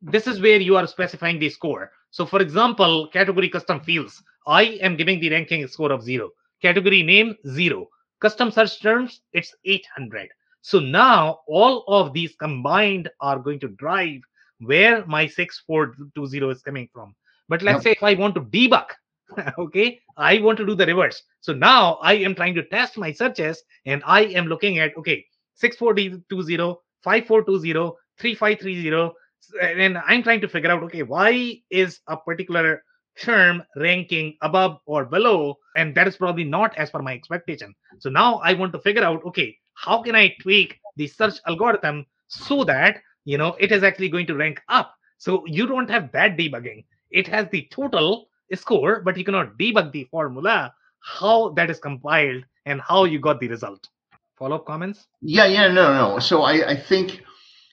[0.00, 1.92] this is where you are specifying the score.
[2.10, 6.30] So for example, category custom fields, I am giving the ranking score of zero.
[6.62, 7.88] Category name, zero.
[8.24, 10.30] Custom search terms, it's 800.
[10.62, 14.22] So now all of these combined are going to drive
[14.60, 17.14] where my 6420 is coming from.
[17.50, 18.86] But let's say if I want to debug,
[19.58, 21.22] okay, I want to do the reverse.
[21.40, 25.22] So now I am trying to test my searches and I am looking at, okay,
[25.56, 29.12] 6420, 5420, 3530,
[29.60, 32.82] and I'm trying to figure out, okay, why is a particular
[33.20, 37.74] term ranking above or below, and that is probably not as per my expectation.
[37.98, 42.06] So now I want to figure out, okay, how can I tweak the search algorithm
[42.28, 44.94] so that you know it is actually going to rank up?
[45.18, 46.84] So you don't have that debugging.
[47.10, 52.44] It has the total score, but you cannot debug the formula how that is compiled
[52.66, 53.88] and how you got the result.
[54.36, 55.06] Follow up comments?
[55.20, 56.18] Yeah, yeah, no, no.
[56.18, 57.22] So I, I think,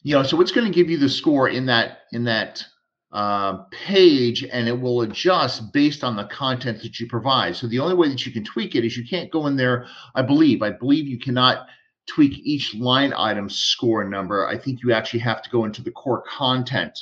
[0.04, 2.64] you know, so it's going to give you the score in that in that
[3.12, 7.55] uh, page, and it will adjust based on the content that you provide.
[7.55, 9.86] So the only way that you can tweak it is you can't go in there.
[10.16, 11.68] I believe, I believe you cannot
[12.07, 14.47] tweak each line item score number.
[14.47, 16.97] I think you actually have to go into the core content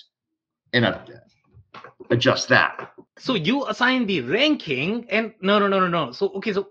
[0.74, 1.00] and uh,
[2.10, 2.92] adjust that.
[3.18, 6.12] So you assign the ranking, and no, no, no, no, no.
[6.12, 6.70] So okay, so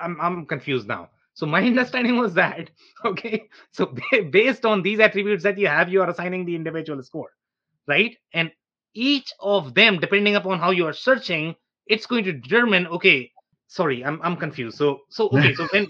[0.00, 1.10] I'm I'm confused now.
[1.34, 2.70] So my understanding was that
[3.04, 3.48] okay.
[3.72, 3.94] So
[4.30, 7.30] based on these attributes that you have, you are assigning the individual score,
[7.86, 8.16] right?
[8.32, 8.50] And
[8.98, 11.54] each of them, depending upon how you are searching,
[11.86, 12.86] it's going to determine.
[12.88, 13.30] Okay,
[13.68, 14.76] sorry, I'm I'm confused.
[14.76, 15.86] So so okay, so when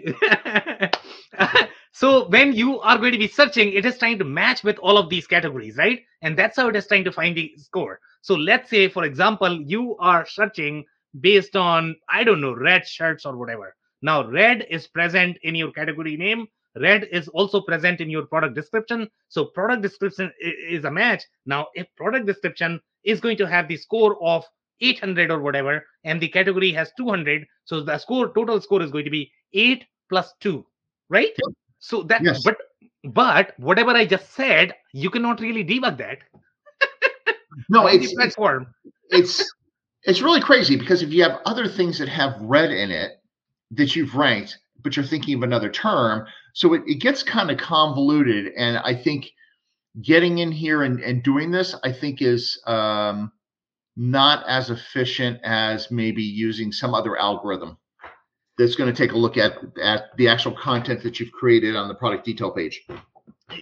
[1.92, 4.98] so when you are going to be searching, it is trying to match with all
[4.98, 6.00] of these categories, right?
[6.22, 8.00] And that's how it is trying to find the score.
[8.20, 10.84] So let's say, for example, you are searching
[11.20, 13.74] based on, I don't know, red shirts or whatever.
[14.02, 16.46] Now, red is present in your category name.
[16.76, 19.08] Red is also present in your product description.
[19.28, 21.24] So, product description is a match.
[21.46, 24.44] Now, if product description is going to have the score of
[24.80, 29.04] 800 or whatever, and the category has 200, so the score total score is going
[29.04, 30.64] to be 8 plus 2,
[31.08, 31.28] right?
[31.28, 31.54] Yep.
[31.80, 32.42] So that, yes.
[32.44, 32.56] but
[33.04, 36.18] but whatever I just said, you cannot really debug that
[37.68, 38.74] no, it's platform.
[39.10, 39.54] It's, it's
[40.04, 43.20] it's really crazy because if you have other things that have red in it
[43.72, 46.26] that you've ranked, but you're thinking of another term,
[46.58, 48.52] so it, it gets kind of convoluted.
[48.56, 49.30] And I think
[50.02, 53.30] getting in here and, and doing this, I think is um,
[53.96, 57.78] not as efficient as maybe using some other algorithm
[58.58, 61.86] that's going to take a look at at the actual content that you've created on
[61.86, 62.84] the product detail page.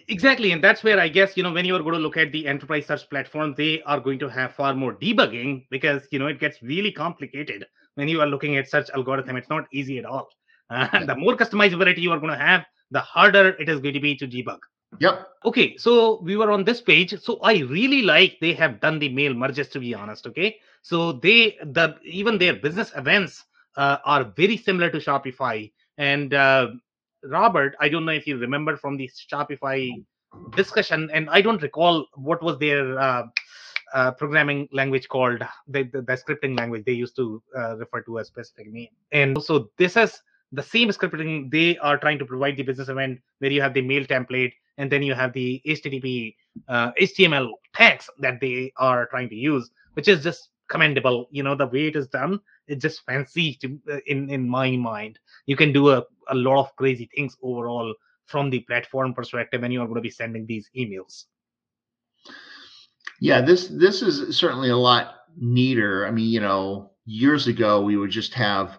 [0.09, 0.53] Exactly.
[0.53, 2.87] And that's where I guess, you know, when you're going to look at the enterprise
[2.87, 6.63] search platform, they are going to have far more debugging because, you know, it gets
[6.63, 7.67] really complicated
[7.97, 9.37] when you are looking at search algorithm.
[9.37, 10.29] It's not easy at all.
[10.69, 14.01] Uh, the more customizability you are going to have, the harder it is going to
[14.01, 14.59] be to debug.
[14.99, 15.29] Yep.
[15.45, 17.19] Okay, so we were on this page.
[17.21, 20.27] So I really like they have done the mail merges to be honest.
[20.27, 23.45] Okay, so they the even their business events
[23.77, 26.69] uh, are very similar to Shopify, and uh,
[27.25, 29.91] Robert, I don't know if you remember from the Shopify
[30.55, 33.25] discussion, and I don't recall what was their uh,
[33.95, 38.19] uh, programming language called, the, the, the, scripting language they used to uh, refer to
[38.19, 38.89] a specific name.
[39.13, 40.21] And so this is
[40.53, 43.83] the same scripting they are trying to provide the business event where you have the
[43.83, 46.35] mail template and then you have the HTTP
[46.69, 51.29] HTML uh, tags that they are trying to use, which is just commendable.
[51.31, 54.77] You know the way it is done, it's just fancy to, uh, in in my
[54.77, 55.19] mind.
[55.47, 57.95] You can do a a lot of crazy things overall
[58.27, 61.27] from the platform perspective when you are going to be sending these emails
[63.21, 67.97] yeah this this is certainly a lot neater i mean you know years ago we
[67.97, 68.79] would just have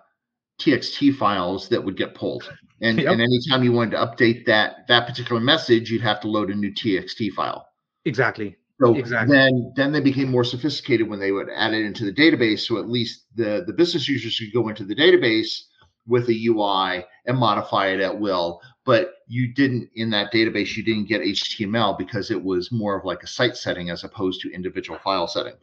[0.59, 2.49] txt files that would get pulled
[2.81, 3.11] and yep.
[3.11, 6.55] and anytime you wanted to update that that particular message you'd have to load a
[6.55, 7.67] new txt file
[8.05, 9.35] exactly so exactly.
[9.35, 12.77] then then they became more sophisticated when they would add it into the database so
[12.77, 15.61] at least the the business users could go into the database
[16.07, 18.61] with a UI and modify it at will.
[18.85, 23.05] But you didn't in that database, you didn't get HTML because it was more of
[23.05, 25.53] like a site setting as opposed to individual file setting.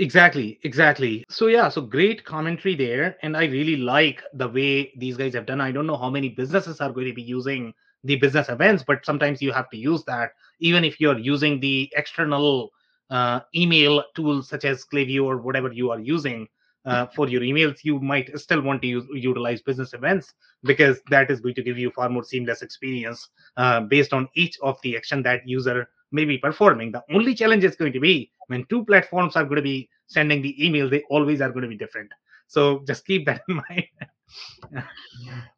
[0.00, 1.24] Exactly, exactly.
[1.28, 5.44] So yeah, so great commentary there, and I really like the way these guys have
[5.46, 5.60] done.
[5.60, 7.74] I don't know how many businesses are going to be using
[8.04, 11.92] the business events, but sometimes you have to use that, even if you're using the
[11.96, 12.70] external
[13.10, 16.48] uh, email tools such as Klaviyo or whatever you are using
[16.86, 20.32] uh, for your emails, you might still want to use, utilize business events
[20.62, 23.28] because that is going to give you far more seamless experience
[23.58, 26.92] uh, based on each of the action that user may be performing.
[26.92, 30.42] The only challenge is going to be when two platforms are going to be sending
[30.42, 32.10] the email, they always are going to be different.
[32.48, 34.84] So just keep that in mind.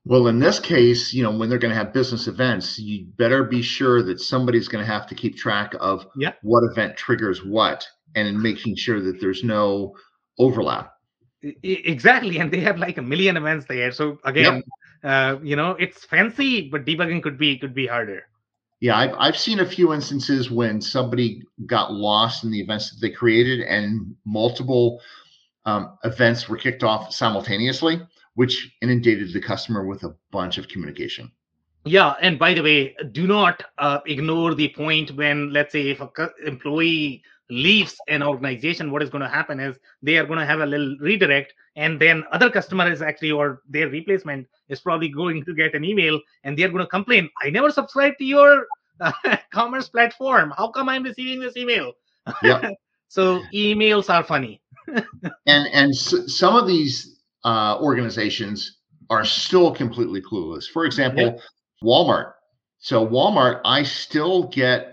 [0.05, 3.44] well, in this case, you know, when they're going to have business events, you better
[3.44, 6.32] be sure that somebody's going to have to keep track of yeah.
[6.42, 9.94] what event triggers what and making sure that there's no
[10.38, 10.92] overlap
[11.62, 14.64] exactly and they have like a million events there so again yep.
[15.03, 18.22] uh, you know it's fancy but debugging could be could be harder
[18.83, 23.01] yeah I've, I've seen a few instances when somebody got lost in the events that
[23.01, 25.01] they created and multiple
[25.64, 28.03] um, events were kicked off simultaneously
[28.35, 31.30] which inundated the customer with a bunch of communication.
[31.85, 36.01] Yeah and by the way do not uh, ignore the point when let's say if
[36.01, 37.22] a employee
[37.53, 40.66] leaves an organization, what is going to happen is they are going to have a
[40.66, 45.55] little redirect, and then other customer is actually or their replacement is probably going to
[45.55, 48.66] get an email, and they are going to complain, "I never subscribed to your
[49.00, 49.12] uh,
[49.53, 50.53] commerce platform.
[50.57, 51.92] How come I'm receiving this email?"
[52.42, 52.72] Yep.
[53.09, 54.62] so emails are funny.
[55.46, 58.78] and and s- some of these uh, organizations
[59.11, 60.64] are still completely clueless.
[60.64, 61.40] For example,
[61.84, 62.32] Walmart.
[62.78, 64.91] So Walmart, I still get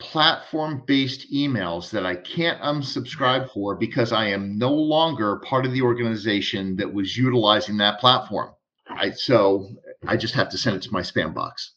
[0.00, 5.82] platform-based emails that I can't unsubscribe for because I am no longer part of the
[5.82, 8.50] organization that was utilizing that platform.
[8.88, 9.68] I so
[10.06, 11.72] I just have to send it to my spam box.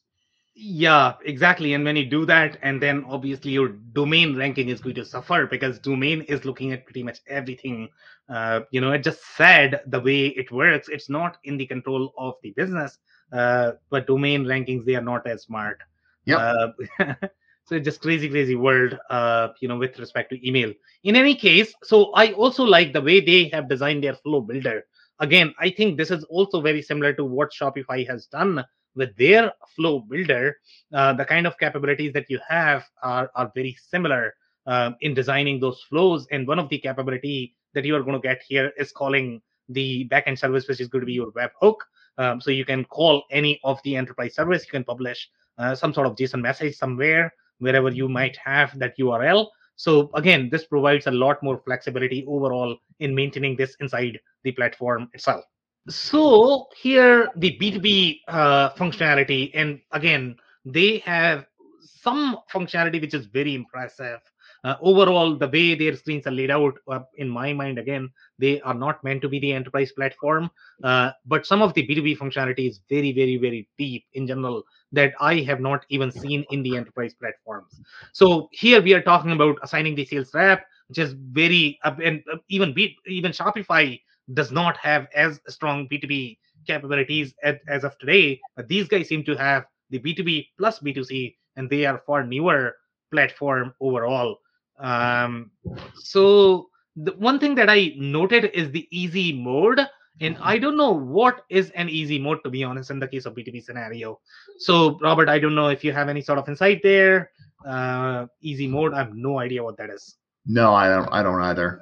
[0.55, 1.73] Yeah, exactly.
[1.73, 5.47] And when you do that, and then obviously your domain ranking is going to suffer
[5.47, 7.89] because domain is looking at pretty much everything.
[8.29, 10.89] Uh, you know, it just said the way it works.
[10.89, 12.99] It's not in the control of the business,
[13.31, 15.79] uh, but domain rankings they are not as smart.
[16.25, 16.53] Yeah.
[16.99, 17.13] Uh,
[17.65, 18.97] so just crazy, crazy world.
[19.09, 20.73] Uh, you know, with respect to email.
[21.03, 24.85] In any case, so I also like the way they have designed their flow builder.
[25.19, 29.51] Again, I think this is also very similar to what Shopify has done with their
[29.75, 30.57] flow builder,
[30.93, 34.35] uh, the kind of capabilities that you have are, are very similar
[34.67, 36.27] uh, in designing those flows.
[36.31, 40.07] And one of the capability that you are going to get here is calling the
[40.09, 41.77] backend service, which is going to be your webhook.
[42.17, 44.63] Um, so you can call any of the enterprise service.
[44.65, 48.97] You can publish uh, some sort of JSON message somewhere, wherever you might have that
[48.97, 49.47] URL.
[49.75, 55.09] So again, this provides a lot more flexibility overall in maintaining this inside the platform
[55.13, 55.45] itself.
[55.89, 61.45] So here the b2b uh, functionality and again they have
[61.81, 64.19] some functionality which is very impressive.
[64.63, 68.61] Uh, overall the way their screens are laid out uh, in my mind again they
[68.61, 70.49] are not meant to be the enterprise platform.
[70.81, 75.13] Uh, but some of the b2b functionality is very very very deep in general that
[75.19, 77.81] i have not even seen in the enterprise platforms
[78.13, 82.23] so here we are talking about assigning the sales rep which is very uh, and
[82.31, 82.73] uh, even
[83.07, 83.99] even shopify
[84.33, 87.33] does not have as strong B2B capabilities
[87.67, 88.39] as of today.
[88.55, 92.75] But these guys seem to have the B2B plus B2C, and they are far newer
[93.11, 94.37] platform overall.
[94.79, 95.51] Um,
[95.95, 99.81] so the one thing that I noted is the easy mode.
[100.21, 103.25] And I don't know what is an easy mode, to be honest, in the case
[103.25, 104.19] of B2B scenario.
[104.59, 107.31] So, Robert, I don't know if you have any sort of insight there.
[107.65, 110.15] Uh, easy mode, I have no idea what that is.
[110.45, 111.09] No, I don't.
[111.11, 111.81] I don't either.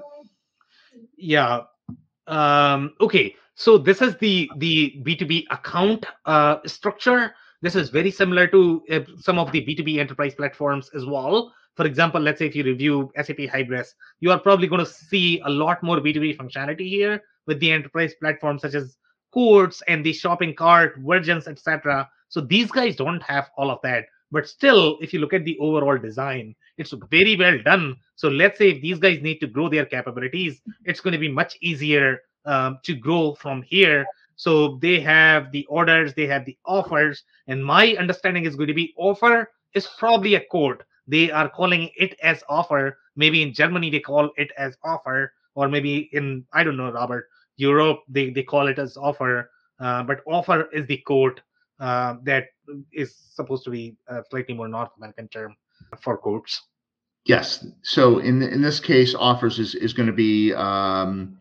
[1.17, 1.61] Yeah,
[2.27, 7.33] um, okay, so this is the the B2B account uh, structure.
[7.61, 11.53] This is very similar to uh, some of the B2B enterprise platforms as well.
[11.75, 15.41] For example, let's say if you review SAP Hybris, you are probably going to see
[15.45, 18.97] a lot more B2B functionality here with the enterprise platforms such as
[19.31, 22.09] Courts and the shopping cart versions, etc.
[22.27, 24.05] So these guys don't have all of that.
[24.31, 27.97] But still, if you look at the overall design, it's very well done.
[28.15, 31.31] So let's say if these guys need to grow their capabilities, it's going to be
[31.31, 34.05] much easier um, to grow from here.
[34.35, 38.73] So they have the orders, they have the offers, and my understanding is going to
[38.73, 40.83] be offer is probably a code.
[41.07, 42.97] They are calling it as offer.
[43.15, 47.27] Maybe in Germany they call it as offer, or maybe in I don't know, Robert,
[47.57, 49.49] Europe they they call it as offer.
[49.79, 51.41] Uh, but offer is the code
[51.79, 52.45] uh, that
[52.93, 55.55] is supposed to be a slightly more North American term
[55.99, 56.61] for quotes.
[57.25, 57.65] Yes.
[57.81, 61.37] So in in this case, offers is is going to be, um,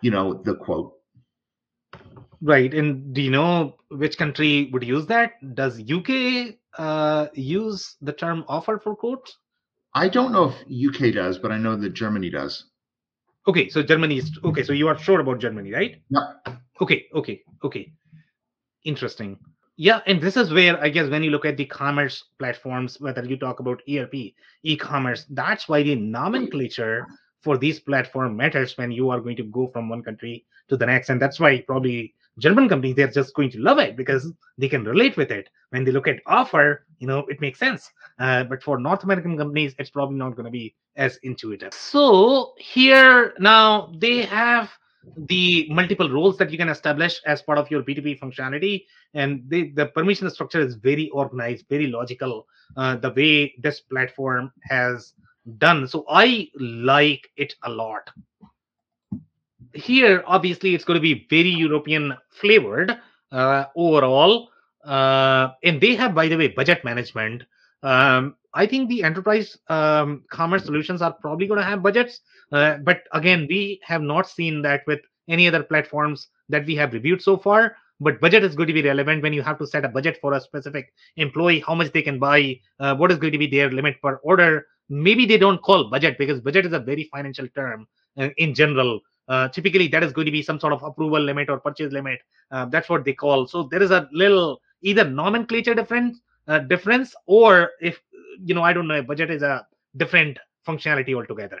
[0.00, 0.92] you know, the quote.
[2.40, 2.72] Right.
[2.74, 5.32] And do you know which country would use that?
[5.54, 9.38] Does UK uh, use the term offer for quotes?
[9.94, 12.64] I don't know if UK does, but I know that Germany does.
[13.46, 14.62] Okay, so Germany is okay.
[14.62, 16.00] So you are sure about Germany, right?
[16.08, 16.58] Yep.
[16.80, 17.92] Okay, okay, okay.
[18.84, 19.38] Interesting.
[19.76, 23.24] Yeah, and this is where I guess when you look at the commerce platforms, whether
[23.24, 24.14] you talk about ERP,
[24.62, 27.06] e-commerce, that's why the nomenclature
[27.42, 30.86] for these platform matters when you are going to go from one country to the
[30.86, 34.68] next, and that's why probably German companies they're just going to love it because they
[34.68, 35.48] can relate with it.
[35.70, 37.90] When they look at offer, you know, it makes sense.
[38.18, 41.72] Uh, but for North American companies, it's probably not going to be as intuitive.
[41.74, 44.70] So here now they have
[45.16, 48.84] the multiple roles that you can establish as part of your B2B functionality.
[49.14, 54.52] And they, the permission structure is very organized, very logical, uh, the way this platform
[54.62, 55.14] has
[55.58, 55.86] done.
[55.86, 58.10] So I like it a lot.
[59.74, 62.96] Here, obviously, it's going to be very European flavored
[63.32, 64.48] uh, overall.
[64.84, 67.42] Uh, and they have, by the way, budget management.
[67.82, 72.20] Um, I think the enterprise um, commerce solutions are probably going to have budgets.
[72.52, 76.92] Uh, but again, we have not seen that with any other platforms that we have
[76.92, 77.76] reviewed so far.
[78.00, 80.34] But budget is going to be relevant when you have to set a budget for
[80.34, 83.70] a specific employee, how much they can buy, uh, what is going to be their
[83.70, 84.66] limit per order.
[84.88, 87.86] maybe they don't call budget because budget is a very financial term
[88.18, 91.48] uh, in general uh, typically that is going to be some sort of approval limit
[91.48, 92.20] or purchase limit.
[92.50, 93.46] Uh, that's what they call.
[93.46, 98.00] So there is a little either nomenclature difference uh, difference or if
[98.38, 99.66] you know i don't know budget is a
[99.96, 101.60] different functionality altogether.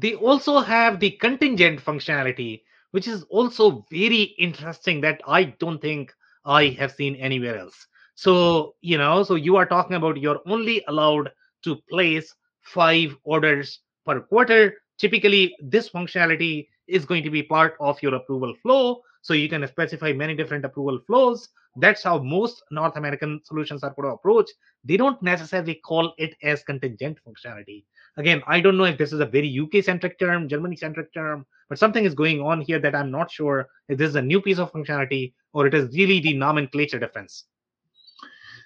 [0.00, 2.62] They also have the contingent functionality
[2.92, 6.12] which is also very interesting that i don't think
[6.44, 7.86] i have seen anywhere else.
[8.14, 11.30] So you know so you are talking about you're only allowed
[11.64, 18.02] to place five orders per quarter typically this functionality is going to be part of
[18.02, 19.02] your approval flow.
[19.22, 21.48] So you can specify many different approval flows.
[21.76, 24.50] That's how most north american solutions are going to approach.
[24.84, 27.84] They don't necessarily call it as contingent functionality.
[28.18, 31.46] Again i don't know if this is a very uk centric term germany centric term
[31.70, 34.38] but something is going on here that i'm not sure if this is a new
[34.38, 37.44] piece of functionality or it is really the nomenclature difference.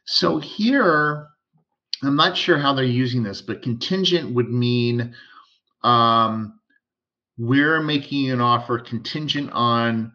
[0.04, 1.28] So here,
[2.02, 5.14] I'm not sure how they're using this, but contingent would mean
[5.86, 6.58] um,
[7.38, 10.12] we're making an offer contingent on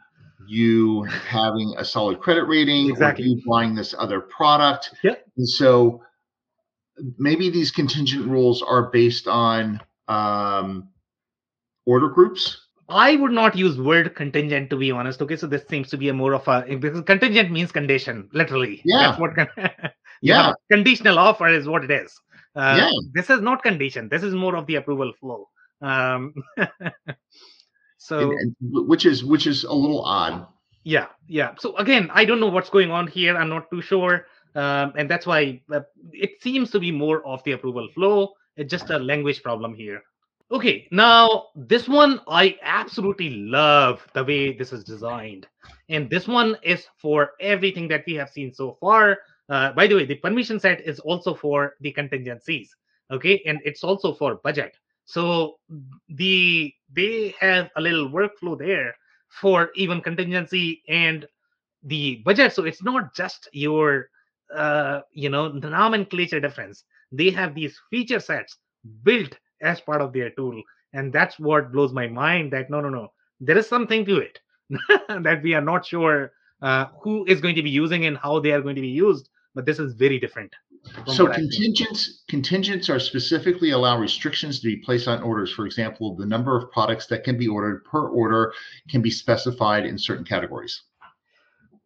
[0.48, 3.24] you having a solid credit rating Exactly.
[3.24, 4.90] or you buying this other product.
[5.04, 5.24] Yep.
[5.38, 6.02] And so
[7.18, 10.90] maybe these contingent rules are based on um,
[11.86, 12.68] order groups.
[12.90, 15.22] I would not use word contingent to be honest.
[15.22, 18.82] Okay, so this seems to be a more of a because contingent means condition, literally.
[18.84, 18.98] Yeah.
[19.08, 19.48] That's what con-
[20.22, 20.54] Yeah.
[20.70, 22.12] conditional offer is what it is.
[22.56, 22.92] Uh, Yeah.
[23.14, 24.10] This is not condition.
[24.10, 25.48] This is more of the approval flow.
[25.82, 26.34] Um,
[27.98, 28.56] so and, and
[28.88, 30.48] which is which is a little odd.
[30.84, 31.54] yeah, yeah.
[31.60, 33.36] So again, I don't know what's going on here.
[33.36, 34.26] I'm not too sure,
[34.56, 38.34] um, and that's why uh, it seems to be more of the approval flow.
[38.58, 40.04] It's just a language problem here.
[40.52, 45.48] Okay, now this one I absolutely love the way this is designed,
[45.90, 49.18] and this one is for everything that we have seen so far.
[49.48, 52.76] Uh, by the way, the permission set is also for the contingencies.
[53.12, 54.76] Okay, and it's also for budget.
[55.06, 55.58] So
[56.10, 58.96] the they have a little workflow there
[59.30, 61.26] for even contingency and
[61.84, 62.54] the budget.
[62.54, 64.10] So it's not just your
[64.56, 66.84] uh, you know nomenclature difference.
[67.12, 68.58] They have these feature sets
[69.04, 70.62] built as part of their tool,
[70.94, 72.52] and that's what blows my mind.
[72.54, 74.40] That no, no, no, there is something to it
[75.10, 76.32] that we are not sure
[76.62, 79.30] uh, who is going to be using and how they are going to be used.
[79.54, 80.54] But this is very different.
[81.08, 81.50] So what I've seen.
[81.52, 85.52] contingents contingents are specifically allow restrictions to be placed on orders.
[85.52, 88.54] For example, the number of products that can be ordered per order
[88.90, 90.84] can be specified in certain categories.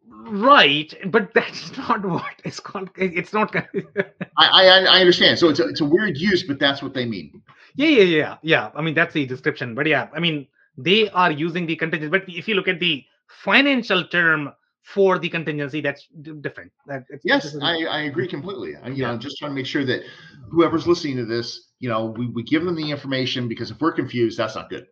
[0.08, 2.90] right, but that's not what it's called.
[2.96, 3.54] It's not.
[4.38, 5.38] I I, I understand.
[5.38, 7.42] So it's a, it's a weird use, but that's what they mean.
[7.76, 8.70] Yeah, yeah, yeah, yeah.
[8.74, 9.74] I mean, that's the description.
[9.74, 12.10] But yeah, I mean, they are using the contingent.
[12.10, 14.52] But if you look at the financial term
[14.86, 16.72] for the contingency, that's d- different.
[16.86, 18.76] That it's, Yes, I, I agree completely.
[18.76, 19.12] I, you Yeah.
[19.12, 20.02] know, just trying to make sure that
[20.50, 23.92] whoever's listening to this, you know, we, we give them the information because if we're
[23.92, 24.86] confused, that's not good.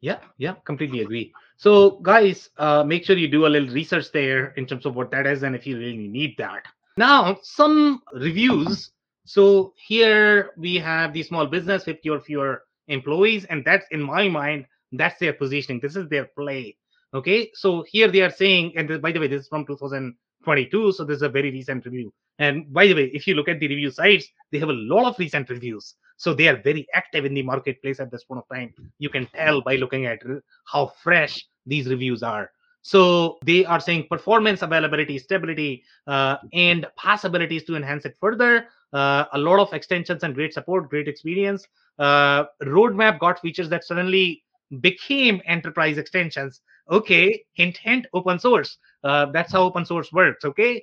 [0.00, 1.32] yeah, yeah, completely agree.
[1.56, 5.10] So, guys, uh, make sure you do a little research there in terms of what
[5.12, 6.64] that is and if you really need that.
[6.96, 8.90] Now, some reviews.
[9.24, 14.28] So here we have the small business with or fewer employees, and that's in my
[14.28, 15.80] mind, that's their positioning.
[15.80, 16.76] This is their play.
[17.14, 21.04] Okay, so here they are saying, and by the way, this is from 2022, so
[21.04, 22.12] this is a very recent review.
[22.38, 25.06] And by the way, if you look at the review sites, they have a lot
[25.06, 25.94] of recent reviews.
[26.18, 28.74] So they are very active in the marketplace at this point of time.
[28.98, 30.20] You can tell by looking at
[30.66, 32.50] how fresh these reviews are.
[32.82, 38.66] So they are saying performance, availability, stability, uh, and possibilities to enhance it further.
[38.92, 41.66] Uh, a lot of extensions and great support, great experience.
[41.98, 44.42] Uh, roadmap got features that suddenly
[44.80, 46.60] became enterprise extensions.
[46.90, 48.78] Okay, hint, hint, open source.
[49.04, 50.44] Uh, that's how open source works.
[50.44, 50.82] Okay,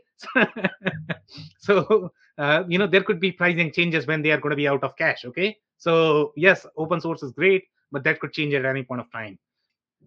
[1.59, 4.67] so uh, you know there could be pricing changes when they are going to be
[4.67, 5.25] out of cash.
[5.25, 9.11] Okay, so yes, open source is great, but that could change at any point of
[9.11, 9.37] time.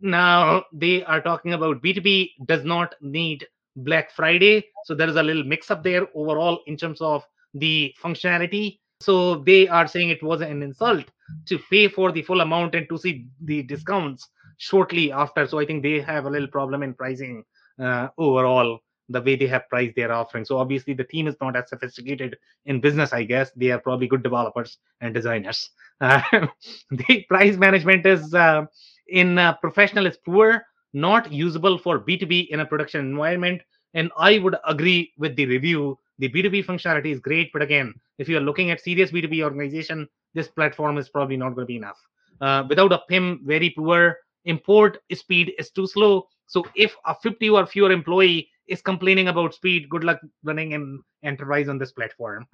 [0.01, 3.47] Now they are talking about B2B does not need
[3.77, 4.65] Black Friday.
[4.85, 7.25] So there is a little mix up there overall in terms of
[7.55, 8.79] the functionality.
[9.01, 11.05] So they are saying it was an insult
[11.47, 14.29] to pay for the full amount and to see the discounts
[14.59, 15.47] shortly after.
[15.47, 17.45] So I think they have a little problem in pricing
[17.81, 20.45] uh, overall the way they have priced their offering.
[20.45, 22.37] So obviously the team is not as sophisticated
[22.67, 23.51] in business, I guess.
[23.57, 25.71] They are probably good developers and designers.
[26.01, 26.21] Uh,
[26.91, 28.67] the price management is uh,
[29.09, 33.63] in uh, professional is poor, not usable for B2B in a production environment.
[33.95, 35.99] And I would agree with the review.
[36.19, 40.09] The B2B functionality is great, but again, if you are looking at serious B2B organization,
[40.35, 41.99] this platform is probably not going to be enough.
[42.41, 44.19] Uh, without a PIM, very poor.
[44.49, 46.27] Import speed is too slow.
[46.47, 51.03] So if a 50 or fewer employee is complaining about speed, good luck running an
[51.23, 52.47] enterprise on this platform.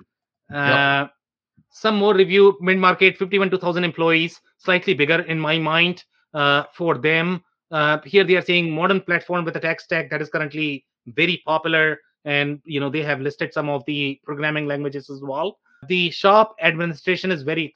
[0.52, 1.06] Uh,
[1.70, 6.98] some more review mid market 51 2000 employees slightly bigger in my mind uh, for
[6.98, 10.84] them uh, here they are saying modern platform with a tech stack that is currently
[11.06, 15.58] very popular and you know they have listed some of the programming languages as well
[15.88, 17.72] the shop administration is very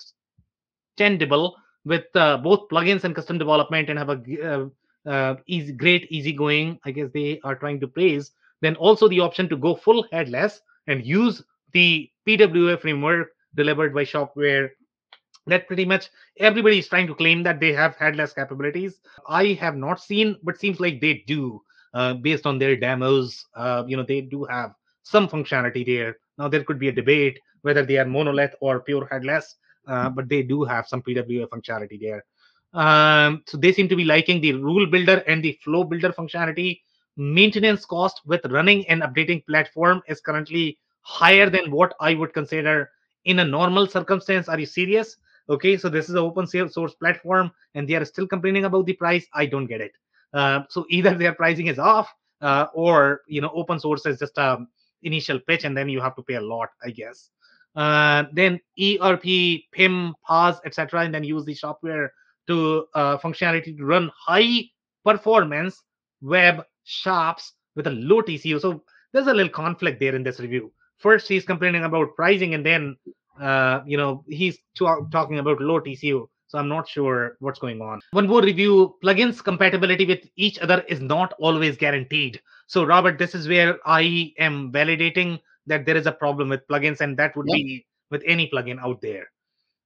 [0.99, 1.55] extendable
[1.85, 4.67] with uh, both plugins and custom development and have a uh,
[5.09, 9.49] uh, easy great easygoing i guess they are trying to praise then also the option
[9.49, 14.71] to go full headless and use the pwa framework delivered by shopware.
[15.47, 19.01] That pretty much everybody is trying to claim that they have headless capabilities.
[19.29, 21.63] I have not seen but seems like they do
[21.95, 23.47] uh, based on their demos.
[23.55, 24.75] Uh, you know they do have
[25.05, 26.19] some functionality there.
[26.37, 29.57] Now there could be a debate whether they are monolith or pure headless
[29.89, 32.25] uh, but they do have some pwa functionality there.
[32.75, 36.81] Um, so they seem to be liking the rule builder and the flow builder functionality.
[37.17, 42.91] Maintenance cost with running and updating platform is currently higher than what i would consider
[43.25, 44.49] in a normal circumstance.
[44.49, 45.17] Are you serious?
[45.49, 48.93] Okay so this is an open source platform and they are still complaining about the
[48.93, 49.27] price.
[49.33, 49.93] I don't get it.
[50.35, 54.37] Uh, so either their pricing is off uh, or you know open source is just
[54.39, 54.67] a
[55.03, 57.31] initial pitch and then you have to pay a lot i guess
[57.77, 58.61] uh, then
[59.01, 59.23] erp
[59.73, 62.13] pim PaaS etc and then use the software
[62.47, 64.65] to uh, functionality to run high
[65.05, 65.83] performance
[66.21, 70.73] web shops with a low tco so there's a little conflict there in this review.
[70.99, 72.97] First he's complaining about pricing and then
[73.41, 78.01] uh, you know he's talking about low tco so i'm not sure what's going on.
[78.13, 78.97] One more review.
[79.05, 82.41] Plugins compatibility with each other is not always guaranteed.
[82.67, 85.39] So robert this is where i am validating
[85.69, 89.01] that there is a problem with plugins and that would be with any plugin out
[89.01, 89.31] there.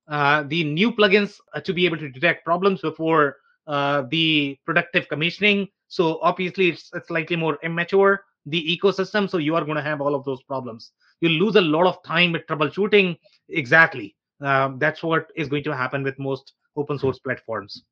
[0.08, 5.08] Uh, the new plugins uh, to be able to detect problems before uh, the productive
[5.08, 5.68] commissioning.
[5.88, 10.00] So obviously it's, it's slightly more immature the ecosystem so you are going to have
[10.00, 10.92] all of those problems.
[11.20, 13.16] You lose a lot of time with troubleshooting.
[13.48, 14.16] Exactly.
[14.40, 17.84] Um, that's what is going to happen with most open source platforms.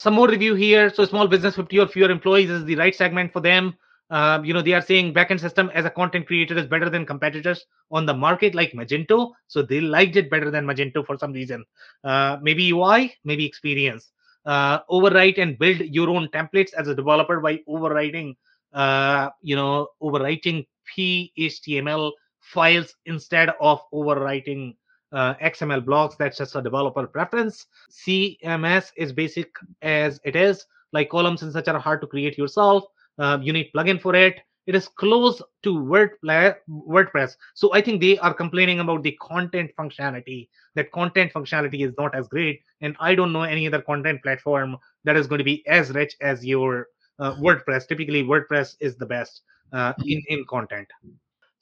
[0.00, 0.90] Some more review here.
[0.90, 3.76] So small business 50 or fewer employees is the right segment for them
[4.10, 7.06] uh, you know they are saying backend system as a content creator is better than
[7.06, 11.32] competitors on the market like magento so they liked it better than magento for some
[11.32, 11.64] reason
[12.04, 14.12] uh, maybe ui maybe experience
[14.46, 18.36] uh, overwrite and build your own templates as a developer by overriding
[18.74, 24.74] uh, you know overwriting phtml files instead of overwriting
[25.12, 26.16] uh, XML blocks.
[26.16, 27.66] That's just a developer preference.
[27.90, 29.48] CMS is basic
[29.80, 30.66] as it is.
[30.92, 32.84] Like columns and such are hard to create yourself.
[33.18, 34.40] Uh, you need plugin for it.
[34.66, 37.36] It is close to WordPress.
[37.54, 40.48] So I think they are complaining about the content functionality.
[40.74, 42.62] That content functionality is not as great.
[42.80, 46.16] And I don't know any other content platform that is going to be as rich
[46.22, 46.88] as your
[47.18, 47.86] uh, WordPress.
[47.86, 49.42] Typically, WordPress is the best
[49.72, 50.88] uh, in, in content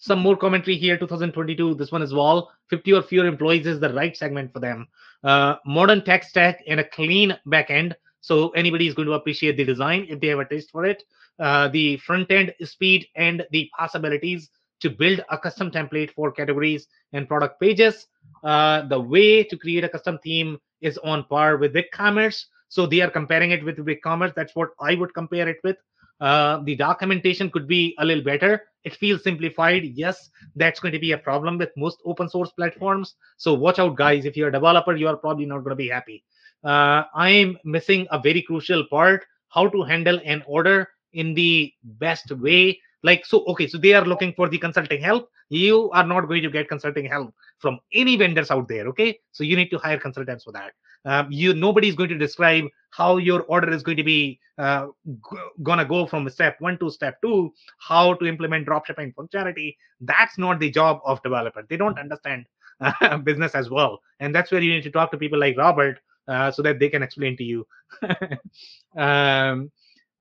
[0.02, 3.92] some more commentary here 2022 this one is wall 50 or fewer employees is the
[3.94, 4.88] right segment for them
[5.22, 9.64] uh, modern tech stack and a clean backend so anybody is going to appreciate the
[9.64, 11.02] design if they have a taste for it.
[11.38, 14.48] Uh, the front end speed and the possibilities
[14.80, 18.06] to build a custom template for categories and product pages.
[18.44, 22.44] Uh, the way to create a custom theme is on par with BigCommerce.
[22.68, 24.34] So they are comparing it with BigCommerce.
[24.34, 25.76] That's what i would compare it with.
[26.20, 28.62] Uh, the documentation could be a little better.
[28.84, 29.84] It feels simplified.
[29.84, 33.14] Yes that's going to be a problem with most open source platforms.
[33.36, 34.24] So watch out guys.
[34.24, 36.24] If you're a developer you are probably not going to be happy
[36.64, 42.30] uh, i'm missing a very crucial part how to handle an order in the best
[42.32, 42.78] way.
[43.04, 45.28] Like so okay so they are looking for the consulting help.
[45.48, 49.18] You are not going to get consulting help from any vendors out there okay?
[49.32, 50.72] So you need to hire consultants for that.
[51.04, 54.86] Um, you nobody is going to describe how your order is going to be uh,
[55.06, 59.76] g- gonna go from step one to step two how to implement dropshipping functionality.
[60.00, 61.66] That's not the job of developer.
[61.68, 62.46] They don't understand
[62.80, 64.00] uh, business as well.
[64.20, 65.98] And that's where you need to talk to people like robert
[66.28, 67.66] so that they can explain to you
[68.96, 69.70] um,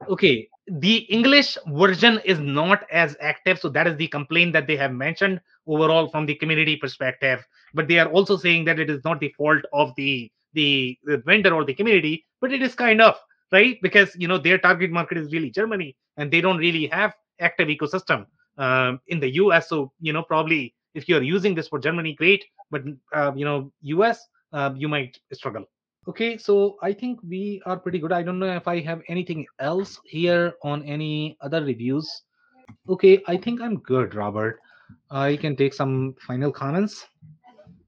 [0.10, 4.76] okay the english version is not as active so that is the complaint that they
[4.76, 9.04] have mentioned overall from the community perspective but they are also saying that it is
[9.04, 13.02] not the fault of the the, the vendor or the community, but it is kind
[13.02, 13.16] of
[13.52, 17.14] right because you know their target market is really Germany, and they don't really have
[17.40, 18.26] active ecosystem
[18.58, 19.70] um, in the US.
[19.70, 22.84] So you know probably if you're using this for Germany, great, but
[23.14, 25.66] uh, you know US, uh, you might struggle.
[26.08, 28.12] Okay, so I think we are pretty good.
[28.12, 32.24] I don't know if I have anything else here on any other reviews.
[32.90, 34.60] Okay, I think I'm good, Robert.
[35.12, 37.06] I can take some final comments.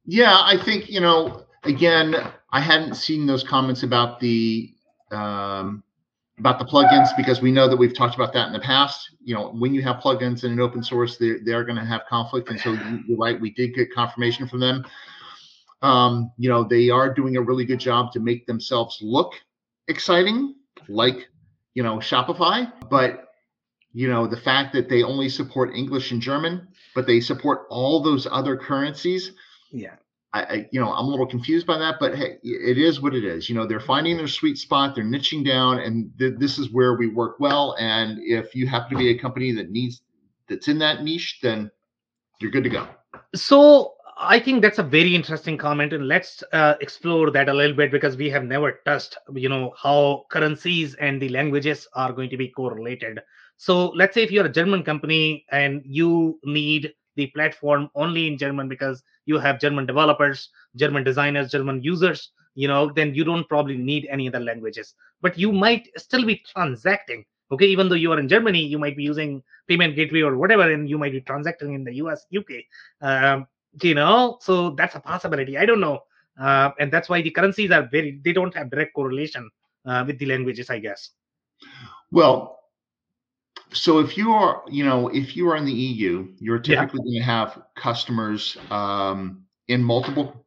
[0.06, 2.16] Yeah, I think you know again,
[2.52, 4.74] I hadn't seen those comments about the
[5.12, 5.84] um,
[6.40, 9.12] about the plugins because we know that we've talked about that in the past.
[9.24, 12.02] You know, when you have plugins in an open source, they're, they're going to have
[12.10, 12.50] conflict.
[12.50, 12.74] And so
[13.08, 14.84] you're right, we did get confirmation from them.
[15.84, 19.34] Um, you know, they are doing a really good job to make themselves look
[19.88, 20.56] exciting,
[20.88, 21.28] like
[21.74, 22.72] you know Shopify.
[22.90, 23.30] But
[23.94, 28.02] you know, the fact that they only support English and German, but they support all
[28.02, 29.34] those other currencies.
[29.72, 29.96] Yeah.
[30.34, 33.14] I, I, you know, I'm a little confused by that, but hey, it is what
[33.14, 33.50] it is.
[33.50, 36.96] You know, they're finding their sweet spot, they're niching down, and th- this is where
[36.96, 37.76] we work well.
[37.78, 40.02] And if you happen to be a company that needs
[40.50, 41.70] that's in that niche, then
[42.40, 42.88] you're good to go.
[43.36, 47.76] So I think that's a very interesting comment, and let's uh, explore that a little
[47.76, 52.30] bit because we have never touched, you know, how currencies and the languages are going
[52.30, 53.20] to be correlated.
[53.58, 58.38] So let's say if you're a German company and you need the platform only in
[58.38, 63.48] German because you have German developers, German designers, German users, you know, then you don't
[63.48, 64.94] probably need any other languages.
[65.22, 67.26] But you might still be transacting.
[67.52, 70.72] Okay, even though you are in Germany, you might be using payment gateway or whatever,
[70.72, 72.66] and you might be transacting in the US, UK.
[73.02, 73.48] Um,
[73.82, 75.58] you know, so that's a possibility.
[75.58, 76.00] I don't know.
[76.40, 79.50] Uh, and that's why the currencies are very, they don't have direct correlation
[79.86, 81.12] uh, with the languages, I guess.
[82.12, 82.60] Well,
[83.72, 86.86] so if you are, you know, if you are in the EU, you're Yeah.
[86.86, 90.46] typically going to have customers um, in multiple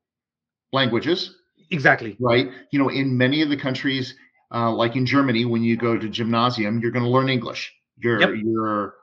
[0.72, 1.36] languages,
[1.70, 2.20] Exactly.
[2.20, 2.48] right?
[2.70, 4.14] You know, in many of the countries,
[4.54, 7.72] uh, like in Germany, when you go to gymnasium, you're going to learn English.
[7.98, 8.30] Your Yep.
[8.34, 8.94] your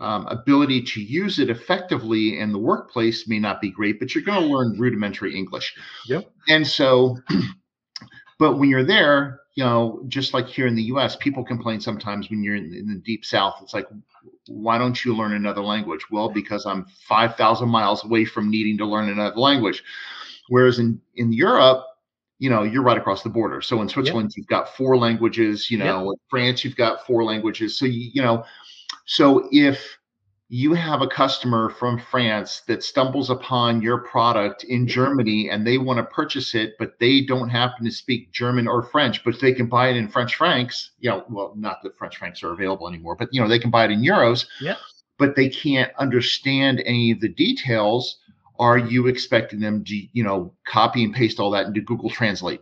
[0.00, 4.24] um, ability to use it effectively in the workplace may not be great, but you're
[4.24, 5.74] going to learn rudimentary English.
[6.06, 6.30] Yep.
[6.48, 7.18] And so,
[8.38, 12.30] but when you're there, you know, just like here in the U.S., people complain sometimes
[12.30, 13.58] when you're in, in the deep South.
[13.62, 13.86] It's like,
[14.48, 16.06] why don't you learn another language?
[16.10, 19.82] Well, because I'm five thousand miles away from needing to learn another language.
[20.48, 21.84] Whereas in in Europe,
[22.38, 23.60] you know, you're right across the border.
[23.60, 25.70] So in Switzerland, you've got four languages.
[25.70, 27.78] You know, in France, you've got four languages.
[27.78, 28.44] So you, you know,
[29.06, 29.98] so if
[30.52, 35.78] you have a customer from France that stumbles upon your product in Germany and they
[35.78, 39.52] want to purchase it, but they don't happen to speak German or French, but they
[39.52, 42.88] can buy it in French francs, you know, well, not that French francs are available
[42.88, 44.74] anymore, but you know, they can buy it in euros, Yeah.
[45.18, 48.18] but they can't understand any of the details.
[48.58, 52.60] Are you expecting them to, you know, copy and paste all that into Google Translate?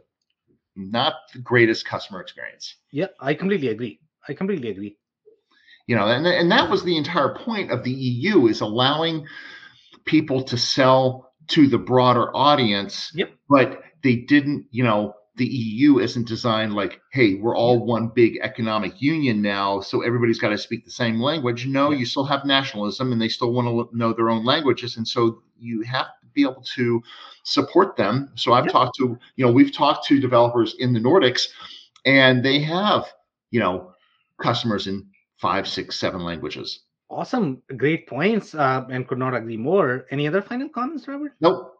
[0.77, 3.99] Not the greatest customer experience Yeah, I completely agree.
[4.29, 4.98] I completely agree.
[5.89, 9.27] You know and, and that was the entire point of the eu is allowing
[10.05, 13.31] people to sell to the broader audience Yep.
[13.49, 18.39] but they didn't you know the eu isn't designed like hey we're all one big
[18.43, 22.45] economic union now so everybody's got to speak the same language no you still have
[22.45, 26.27] nationalism and they still want to know their own languages and so you have to
[26.35, 27.01] be able to
[27.45, 28.73] support them so i've Yep.
[28.73, 31.49] talked to you know we've talked to developers in the nordics
[32.05, 33.05] and they have
[33.51, 33.93] you know
[34.43, 35.07] customers in
[35.41, 36.81] five, six, seven languages.
[37.11, 37.63] Awesome.
[37.77, 38.55] Great points.
[38.55, 40.07] Uh, and could not agree more.
[40.11, 41.33] Any other final comments, Robert?
[41.41, 41.75] Nope.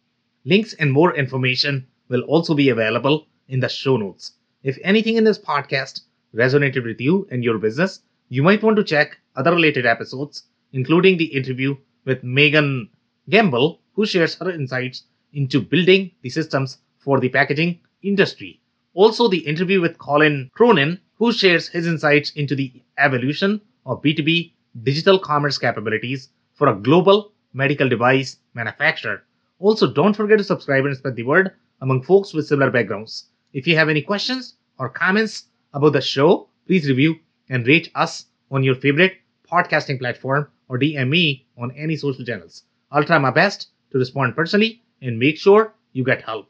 [0.46, 4.32] Links and more information will also be available in the show notes.
[4.64, 6.02] If anything in this podcast
[6.34, 8.00] resonated with you and your business,
[8.30, 11.76] you might want to check other related episodes, including the interview
[12.06, 12.90] with Megan
[13.30, 18.60] Gamble, who shares her insights into building the systems for the packaging industry.
[18.94, 24.54] Also, the interview with Colin Cronin, who shares his insights into the evolution of B2B
[24.84, 29.24] digital commerce capabilities for a global medical device manufacturer.
[29.60, 33.26] Also, don't forget to subscribe and spread the word among folks with similar backgrounds.
[33.54, 37.16] If you have any questions or comments about the show, please review
[37.50, 39.18] and rate us on your favorite
[39.52, 42.64] podcasting platform or DM me on any social channels.
[42.92, 46.50] I'll try my best to respond personally and make sure you get help.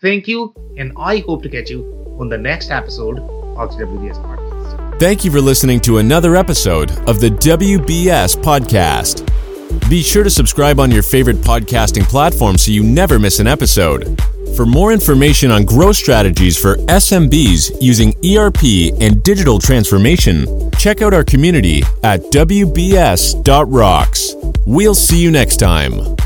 [0.00, 4.22] Thank you, and I hope to catch you on the next episode of the WBS
[4.22, 5.00] Podcast.
[5.00, 9.24] Thank you for listening to another episode of the WBS Podcast.
[9.90, 14.20] Be sure to subscribe on your favorite podcasting platform so you never miss an episode.
[14.54, 18.62] For more information on growth strategies for SMBs using ERP
[19.00, 23.34] and digital transformation, check out our community at WBS.rocks.
[24.66, 26.16] We'll see you next time.